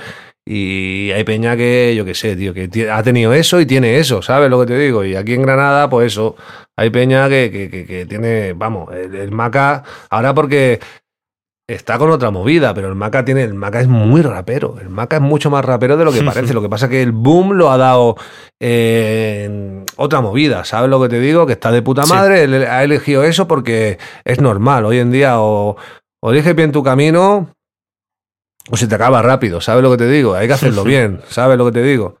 [0.47, 4.21] Y hay peña que, yo qué sé, tío, que ha tenido eso y tiene eso,
[4.21, 5.03] ¿sabes lo que te digo?
[5.03, 6.35] Y aquí en Granada, pues eso,
[6.75, 10.79] hay peña que, que, que, que tiene, vamos, el, el, Maca, ahora porque
[11.67, 15.15] está con otra movida, pero el Maca tiene, el Maca es muy rapero, el Maca
[15.15, 17.53] es mucho más rapero de lo que parece, lo que pasa es que el boom
[17.53, 18.15] lo ha dado
[18.59, 21.47] en otra movida, ¿sabes lo que te digo?
[21.47, 22.53] Que está de puta madre, sí.
[22.69, 25.75] ha elegido eso porque es normal, hoy en día o,
[26.21, 27.54] o elige bien tu camino
[28.69, 30.35] o se te acaba rápido, ¿sabes lo que te digo?
[30.35, 32.17] Hay que hacerlo bien, ¿sabes lo que te digo?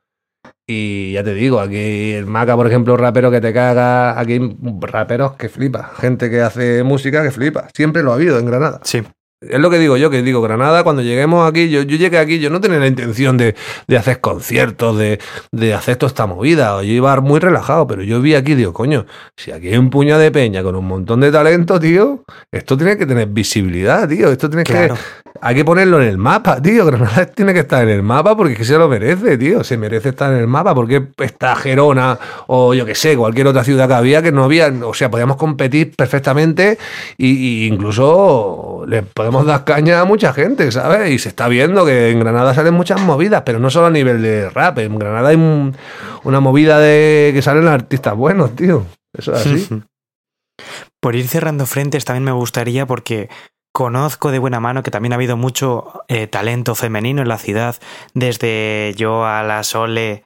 [0.67, 4.57] Y ya te digo, aquí el Maca, por ejemplo, rapero que te caga, aquí hay
[4.81, 8.79] raperos que flipa, gente que hace música que flipa, siempre lo ha habido en Granada.
[8.83, 9.03] Sí.
[9.41, 12.39] Es lo que digo yo, que digo, Granada, cuando lleguemos aquí, yo, yo llegué aquí,
[12.39, 13.53] yo no tenía la intención de,
[13.85, 15.19] de hacer conciertos, de,
[15.51, 19.05] de, hacer toda esta movida, yo iba muy relajado, pero yo vi aquí, digo, coño,
[19.35, 22.97] si aquí hay un puño de peña con un montón de talento, tío, esto tiene
[22.97, 24.95] que tener visibilidad, tío, esto tiene claro.
[24.95, 25.25] que...
[25.41, 28.53] Hay que ponerlo en el mapa, tío, Granada tiene que estar en el mapa porque
[28.53, 32.17] es que se lo merece, tío, se merece estar en el mapa, porque está Gerona
[32.47, 35.35] o yo que sé, cualquier otra ciudad que había que no había, o sea, podíamos
[35.35, 36.77] competir perfectamente
[37.17, 41.11] y, y incluso le podemos dar caña a mucha gente, ¿sabes?
[41.11, 44.21] Y se está viendo que en Granada salen muchas movidas, pero no solo a nivel
[44.21, 44.77] de rap.
[44.79, 45.75] En Granada hay un,
[46.23, 48.85] una movida de que salen artistas buenos, tío.
[49.17, 49.67] Eso es así.
[51.01, 53.29] Por ir cerrando frentes también me gustaría porque
[53.73, 57.75] conozco de buena mano que también ha habido mucho eh, talento femenino en la ciudad,
[58.13, 60.23] desde yo a la Sole,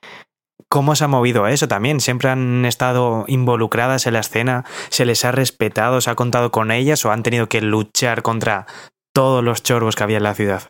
[0.71, 1.99] ¿Cómo se ha movido eso también?
[1.99, 4.65] ¿Siempre han estado involucradas en la escena?
[4.89, 5.99] ¿Se les ha respetado?
[5.99, 8.67] ¿Se ha contado con ellas o han tenido que luchar contra
[9.13, 10.63] todos los chorbos que había en la ciudad?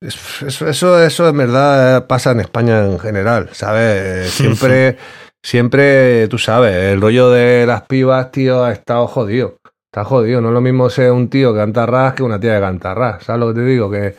[0.00, 4.30] Eso, eso, eso en verdad pasa en España en general, ¿sabes?
[4.32, 4.96] Siempre,
[5.42, 9.58] siempre, tú sabes, el rollo de las pibas, tío, ha estado jodido.
[9.92, 12.54] Está jodido, no es lo mismo ser un tío que canta ras que una tía
[12.54, 13.24] que canta ras.
[13.24, 13.90] ¿Sabes lo que te digo?
[13.90, 14.16] Que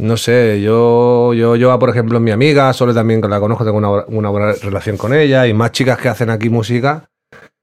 [0.00, 3.78] no sé, yo, yo, yo, por ejemplo, mi amiga, solo también que la conozco, tengo
[3.78, 7.10] una, una, buena relación con ella, y más chicas que hacen aquí música.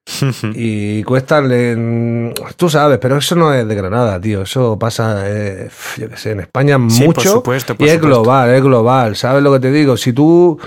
[0.56, 4.44] y cuestan, en, tú sabes, pero eso no es de Granada, tío.
[4.44, 7.14] Eso pasa, eh, yo qué sé, en España sí, mucho.
[7.14, 9.16] Por supuesto, por y es global, es global.
[9.16, 9.98] ¿Sabes lo que te digo?
[9.98, 10.58] Si tú,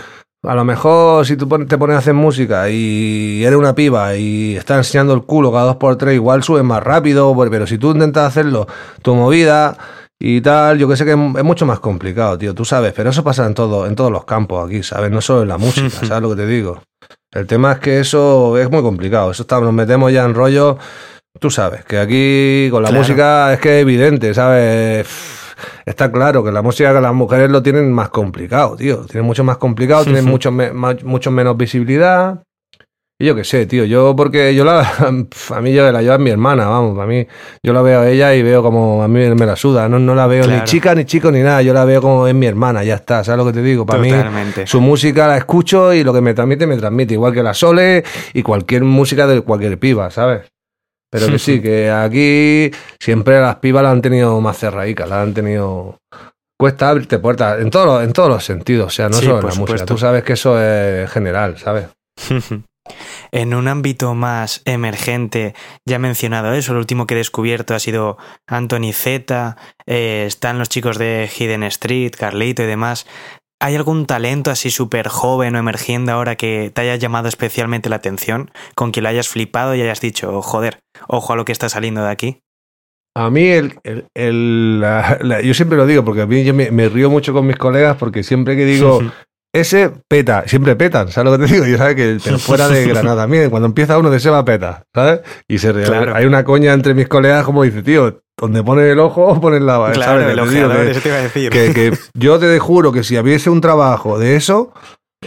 [0.42, 4.56] a lo mejor, si tú te pones a hacer música y eres una piba y
[4.56, 7.92] estás enseñando el culo cada dos por tres, igual subes más rápido, pero si tú
[7.92, 8.66] intentas hacerlo,
[9.02, 9.76] tu movida
[10.18, 13.24] y tal, yo que sé que es mucho más complicado, tío, tú sabes, pero eso
[13.24, 15.10] pasa en todo, en todos los campos aquí, ¿sabes?
[15.10, 16.82] No solo en la música, ¿sabes lo que te digo?
[17.32, 20.78] El tema es que eso es muy complicado, eso está, nos metemos ya en rollo,
[21.38, 23.02] tú sabes, que aquí con la claro.
[23.02, 25.06] música es que es evidente, ¿sabes?
[25.86, 29.44] Está claro que la música que las mujeres lo tienen más complicado, tío, tienen mucho
[29.44, 32.42] más complicado, tienen mucho, me, mucho menos visibilidad.
[33.20, 34.80] Y yo qué sé, tío, yo porque yo la,
[35.50, 37.26] a mí yo la a mi hermana, vamos, a mí
[37.62, 40.14] yo la veo a ella y veo como a mí me la suda, no, no
[40.14, 40.58] la veo claro.
[40.58, 43.22] ni chica, ni chico, ni nada, yo la veo como es mi hermana, ya está,
[43.22, 43.84] ¿sabes lo que te digo?
[43.84, 44.62] Para Totalmente.
[44.62, 47.52] mí su música la escucho y lo que me transmite, me transmite, igual que la
[47.52, 50.50] Sole y cualquier música de cualquier piba, ¿sabes?
[51.10, 55.34] Pero que sí, que aquí siempre las pibas la han tenido más cerraicas, la han
[55.34, 55.98] tenido
[56.58, 59.44] cuesta abrirte puertas en todos en todos los sentidos, o sea, no sí, solo en
[59.44, 59.72] la supuesto.
[59.74, 61.84] música, tú sabes que eso es general, ¿sabes?
[63.32, 65.54] En un ámbito más emergente,
[65.86, 70.58] ya he mencionado eso, lo último que he descubierto ha sido Anthony Z, eh, están
[70.58, 73.06] los chicos de Hidden Street, Carlito y demás.
[73.62, 77.96] ¿Hay algún talento así súper joven o emergiendo ahora que te haya llamado especialmente la
[77.96, 80.78] atención, con que lo hayas flipado y hayas dicho, joder,
[81.08, 82.40] ojo a lo que está saliendo de aquí?
[83.16, 86.54] A mí, el, el, el la, la, yo siempre lo digo, porque a mí yo
[86.54, 89.00] me, me, río mucho con mis colegas, porque siempre que digo
[89.52, 91.66] ese peta, siempre petan, ¿sabes lo que te digo?
[91.66, 94.84] Yo sabes que, pero fuera de Granada también, cuando empieza uno de ese va peta,
[94.94, 95.20] ¿sabes?
[95.48, 96.14] Y se claro.
[96.14, 99.90] hay una coña entre mis colegas como dice, tío, donde pone el ojo, pones la
[99.92, 100.28] claro, ¿sabes?
[100.28, 101.50] El ojeador, que, eso te iba a decir.
[101.50, 104.72] Que, que yo te juro que si hubiese un trabajo de eso,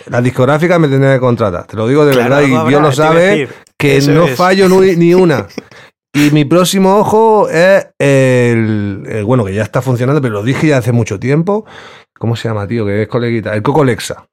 [0.07, 1.67] la discográfica me tendría que contratar.
[1.67, 4.35] Te lo digo de claro, verdad, y Dios lo sabe, que no es.
[4.35, 5.47] fallo ni una.
[6.15, 10.67] Y mi próximo ojo es el, el, Bueno, que ya está funcionando, pero lo dije
[10.67, 11.65] ya hace mucho tiempo.
[12.23, 12.85] ¿Cómo se llama, tío?
[12.85, 13.53] Que es coleguita.
[13.53, 14.25] El Coco Lexa.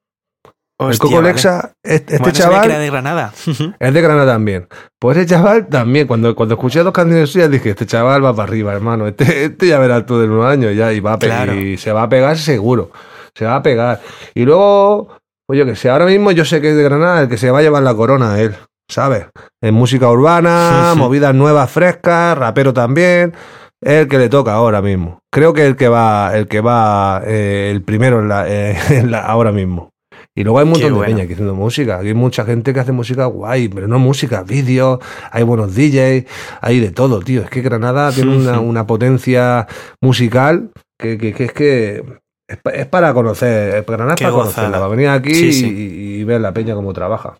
[0.78, 1.74] Hostia, el Coco Lexa, vale.
[1.82, 2.60] este, bueno, chaval.
[2.60, 3.32] Que era de Granada.
[3.80, 4.68] es de Granada también.
[4.96, 8.48] Pues ese chaval también, cuando, cuando escuché dos canciones suyas, dije: Este chaval va para
[8.48, 9.08] arriba, hermano.
[9.08, 11.46] Este, este ya verás tú de unos años ya y va a pegar.
[11.46, 11.60] Claro.
[11.60, 12.92] Y se va a pegar seguro.
[13.34, 14.00] Se va a pegar.
[14.36, 15.08] Y luego,
[15.44, 17.50] pues yo que sé, ahora mismo yo sé que es de Granada el que se
[17.50, 18.54] va a llevar la corona a él.
[18.88, 19.26] ¿sabes?
[19.60, 23.34] En música urbana, movidas nuevas, frescas, rapero también.
[23.82, 25.20] Es el que le toca ahora mismo.
[25.32, 29.10] Creo que el que va, el que va eh, el primero en la, eh, en
[29.10, 29.90] la- ahora mismo.
[30.34, 31.12] Y luego hay un Qué montón de bueno.
[31.14, 31.98] peña aquí haciendo música.
[31.98, 35.00] Aquí hay mucha gente que hace música guay, pero no música, vídeos,
[35.30, 36.24] hay buenos DJs,
[36.60, 37.42] hay de todo, tío.
[37.42, 39.66] Es que Granada tiene una, una potencia
[40.00, 42.04] musical que, que- que es que
[42.48, 43.84] es, pa- es para conocer.
[43.86, 45.66] Granada es para conocerla, para venir aquí y- sí.
[45.66, 47.36] Y, y ver la peña cómo trabaja.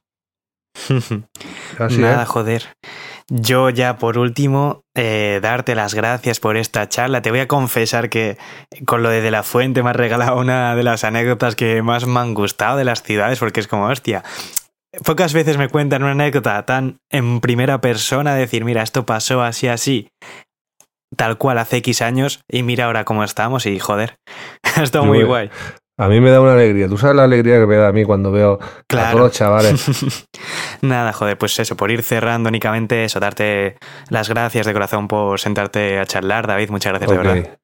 [1.78, 2.28] Así Nada, es.
[2.28, 2.62] joder.
[3.32, 7.22] Yo ya por último, eh, darte las gracias por esta charla.
[7.22, 8.36] Te voy a confesar que
[8.86, 12.06] con lo de De La Fuente me has regalado una de las anécdotas que más
[12.06, 14.24] me han gustado de las ciudades, porque es como, hostia,
[15.04, 19.68] pocas veces me cuentan una anécdota tan en primera persona, decir, mira, esto pasó así,
[19.68, 20.08] así,
[21.16, 24.16] tal cual hace X años, y mira ahora cómo estamos, y joder,
[24.76, 25.50] ha estado muy guay.
[26.00, 26.88] A mí me da una alegría.
[26.88, 29.10] Tú sabes la alegría que me da a mí cuando veo a Claro.
[29.10, 30.26] todos los chavales.
[30.80, 33.76] Nada, joder, pues eso, por ir cerrando únicamente eso, darte
[34.08, 37.58] las gracias de corazón por sentarte a charlar, David, muchas gracias de verdad.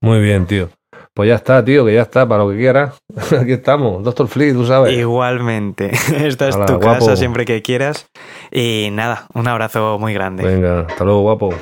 [0.00, 0.68] Muy bien, tío.
[1.12, 2.96] Pues ya está, tío, que ya está, para lo que quieras.
[3.40, 4.96] Aquí estamos, Doctor Flea, tú sabes.
[4.96, 5.90] Igualmente,
[6.24, 6.78] esta es tu guapo.
[6.78, 8.06] casa siempre que quieras.
[8.52, 10.44] Y nada, un abrazo muy grande.
[10.44, 11.54] Venga, hasta luego, guapo.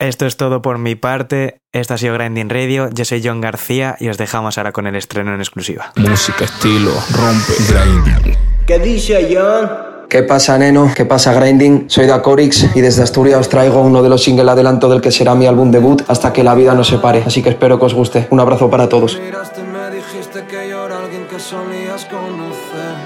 [0.00, 1.60] Esto es todo por mi parte.
[1.72, 2.88] Esto ha sido Grinding Radio.
[2.90, 5.92] Yo soy John García y os dejamos ahora con el estreno en exclusiva.
[5.96, 8.34] Música, estilo, rompe, grinding.
[8.66, 9.68] ¿Qué dice John?
[10.08, 10.90] ¿Qué pasa, neno?
[10.96, 11.90] ¿Qué pasa, Grinding?
[11.90, 15.34] Soy Dacorix y desde Asturias os traigo uno de los singles adelanto del que será
[15.34, 17.22] mi álbum debut hasta que la vida nos separe.
[17.24, 18.26] Así que espero que os guste.
[18.30, 19.20] Un abrazo para todos.
[19.20, 22.96] miraste y me dijiste que yo era alguien que solías conocer.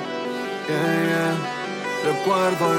[0.68, 1.54] Yeah, yeah.
[2.04, 2.73] Recuerdo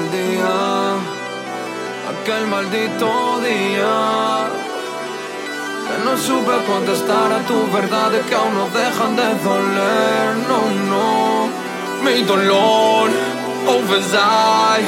[2.26, 4.48] aquel maldito día.
[5.86, 10.28] Que no supe contestar a tu verdad de que aún no dejan de doler.
[10.50, 10.60] No,
[10.90, 11.48] no,
[12.04, 13.10] mi dolor,
[13.64, 14.80] confesar.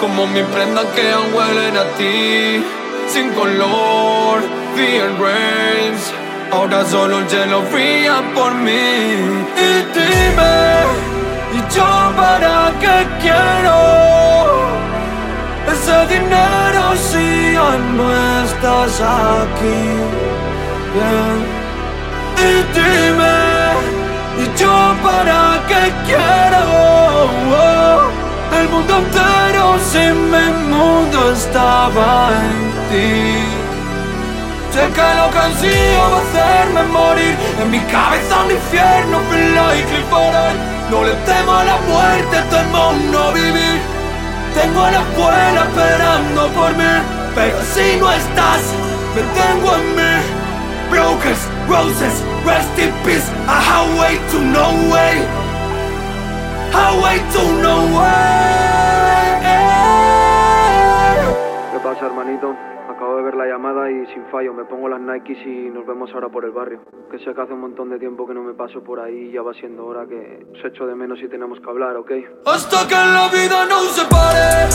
[0.00, 2.62] Como mi prenda que aún huelen a ti,
[3.08, 4.42] sin color,
[4.76, 6.12] the rains.
[6.52, 8.84] Ahora solo el cielo brilla por mí.
[9.66, 10.54] Y dime,
[11.56, 13.78] ¿y yo para qué quiero?
[15.72, 16.61] Ese dinero
[17.96, 18.06] no
[18.44, 19.80] estás aquí.
[20.94, 21.62] Yeah.
[22.38, 23.38] Y dime,
[24.42, 26.62] ¿y yo para qué quiero?
[28.58, 32.58] El mundo entero si mi mundo estaba en
[32.90, 33.62] ti.
[34.72, 39.20] Sé que lo que ansío va a hacerme morir En mi cabeza un infierno,
[39.54, 40.34] like Clifford
[40.90, 43.82] No le temo a la muerte, temo no vivir
[44.54, 48.62] Tengo a la abuela esperando por mí Pero si no estás,
[49.14, 50.02] me tengo en mí.
[50.90, 51.34] Broken
[51.66, 53.26] roses, rest in peace.
[53.48, 55.24] A highway to no way.
[56.72, 59.40] Highway to no way.
[61.72, 62.54] ¿Qué pasa, hermanito?
[62.90, 64.52] Acabo de ver la llamada y sin fallo.
[64.52, 66.80] Me pongo las Nikes y nos vemos ahora por el barrio.
[67.10, 69.32] Que sé que hace un montón de tiempo que no me paso por ahí y
[69.32, 72.12] ya va siendo hora que os echo de menos y tenemos que hablar, ¿ok?
[72.44, 74.68] Hasta que la vida nos separe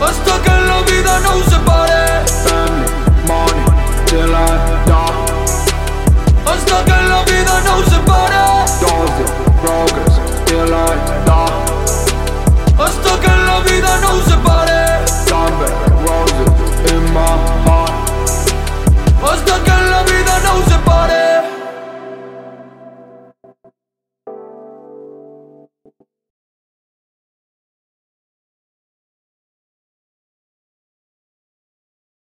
[0.00, 2.07] hasta que la vida nos separe.